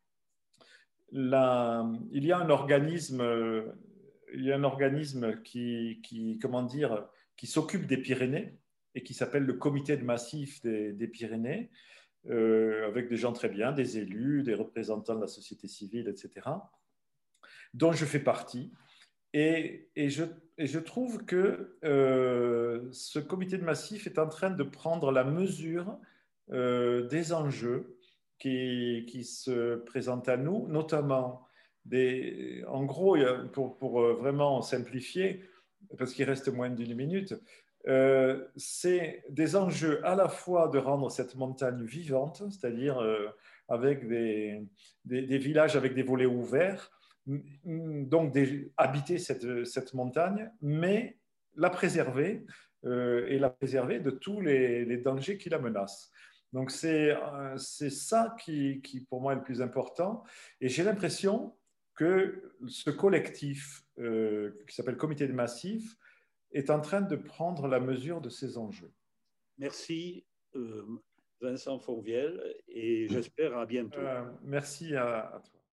il 1.12 2.24
y 2.24 2.32
a 2.32 2.38
un 2.38 2.48
organisme, 2.48 3.22
qui 5.42 6.38
s'occupe 7.46 7.86
des 7.86 7.98
Pyrénées 7.98 8.58
et 8.94 9.02
qui 9.02 9.14
s'appelle 9.14 9.44
le 9.44 9.54
Comité 9.54 9.96
de 9.96 10.04
massif 10.04 10.60
des, 10.62 11.08
Pyrénées, 11.08 11.70
euh, 12.30 12.86
avec 12.86 13.08
des 13.08 13.16
gens 13.16 13.32
très 13.32 13.48
bien, 13.48 13.72
des 13.72 13.98
élus, 13.98 14.42
des 14.42 14.54
représentants 14.54 15.16
de 15.16 15.22
la 15.22 15.26
société 15.26 15.66
civile, 15.66 16.08
etc 16.08 16.42
dont 17.74 17.92
je 17.92 18.04
fais 18.04 18.18
partie. 18.18 18.72
Et, 19.34 19.88
je, 19.96 20.78
trouve 20.78 21.24
que 21.24 21.76
euh, 21.84 22.88
ce 22.92 23.18
comité 23.18 23.56
de 23.56 23.64
massif 23.64 24.06
est 24.06 24.18
en 24.18 24.28
train 24.28 24.50
de 24.50 24.62
prendre 24.62 25.10
la 25.10 25.24
mesure 25.24 25.98
euh, 26.50 27.06
des 27.08 27.32
enjeux 27.32 27.96
qui, 28.38 29.24
se 29.24 29.76
présentent 29.76 30.28
à 30.28 30.36
nous, 30.36 30.66
notamment 30.68 31.46
des, 31.84 32.64
en 32.68 32.84
gros, 32.84 33.16
pour, 33.52 34.02
euh, 34.02 34.14
vraiment 34.14 34.60
simplifier, 34.60 35.44
parce 35.98 36.12
qu'il 36.12 36.24
reste 36.24 36.48
moins 36.48 36.70
d'une 36.70 36.94
minute, 36.94 37.34
c'est 38.56 39.24
des 39.30 39.56
enjeux 39.56 40.04
à 40.06 40.14
la 40.14 40.28
fois 40.28 40.68
de 40.68 40.78
rendre 40.78 41.10
cette 41.10 41.34
montagne 41.34 41.84
vivante, 41.84 42.42
c'est-à-dire 42.50 43.00
avec 43.68 44.06
des, 44.06 44.68
villages 45.04 45.74
avec 45.74 45.94
des 45.94 46.02
volets 46.02 46.26
ouverts, 46.26 46.92
donc 47.26 48.36
habiter 48.76 49.18
cette, 49.18 49.64
cette, 49.64 49.94
montagne, 49.94 50.50
mais 50.60 51.18
la 51.54 51.70
préserver 51.70 52.44
euh, 52.84 53.26
et 53.28 53.38
la 53.38 53.50
préserver 53.50 54.00
de 54.00 54.10
tous 54.10 54.40
les, 54.40 54.96
dangers 54.98 55.38
qui 55.38 55.48
la 55.48 55.58
menacent. 55.58 56.10
Donc 56.52 56.70
c'est 56.70 57.12
euh, 57.12 57.56
ça 57.56 58.34
qui, 58.40 58.80
qui, 58.82 59.00
pour 59.00 59.20
moi, 59.20 59.32
est 59.32 59.36
le 59.36 59.42
plus 59.42 59.62
important. 59.62 60.24
Et 60.60 60.68
j'ai 60.68 60.82
l'impression 60.82 61.56
que 61.94 62.52
ce 62.66 62.90
collectif 62.90 63.82
euh, 63.98 64.52
qui 64.68 64.74
s'appelle 64.74 64.96
Comité 64.96 65.26
de 65.28 65.32
Massif 65.32 65.96
est 66.52 66.70
en 66.70 66.80
train 66.80 67.02
de 67.02 67.16
prendre 67.16 67.68
la 67.68 67.80
mesure 67.80 68.20
de 68.20 68.28
ces 68.28 68.58
enjeux. 68.58 68.92
Merci. 69.58 70.24
Vincent 71.40 71.78
Fonvielle 71.78 72.54
et 72.68 73.08
j'espère 73.08 73.56
à 73.56 73.64
bientôt. 73.64 73.98
merci 74.42 74.94
à 74.94 75.40
toi. 75.50 75.61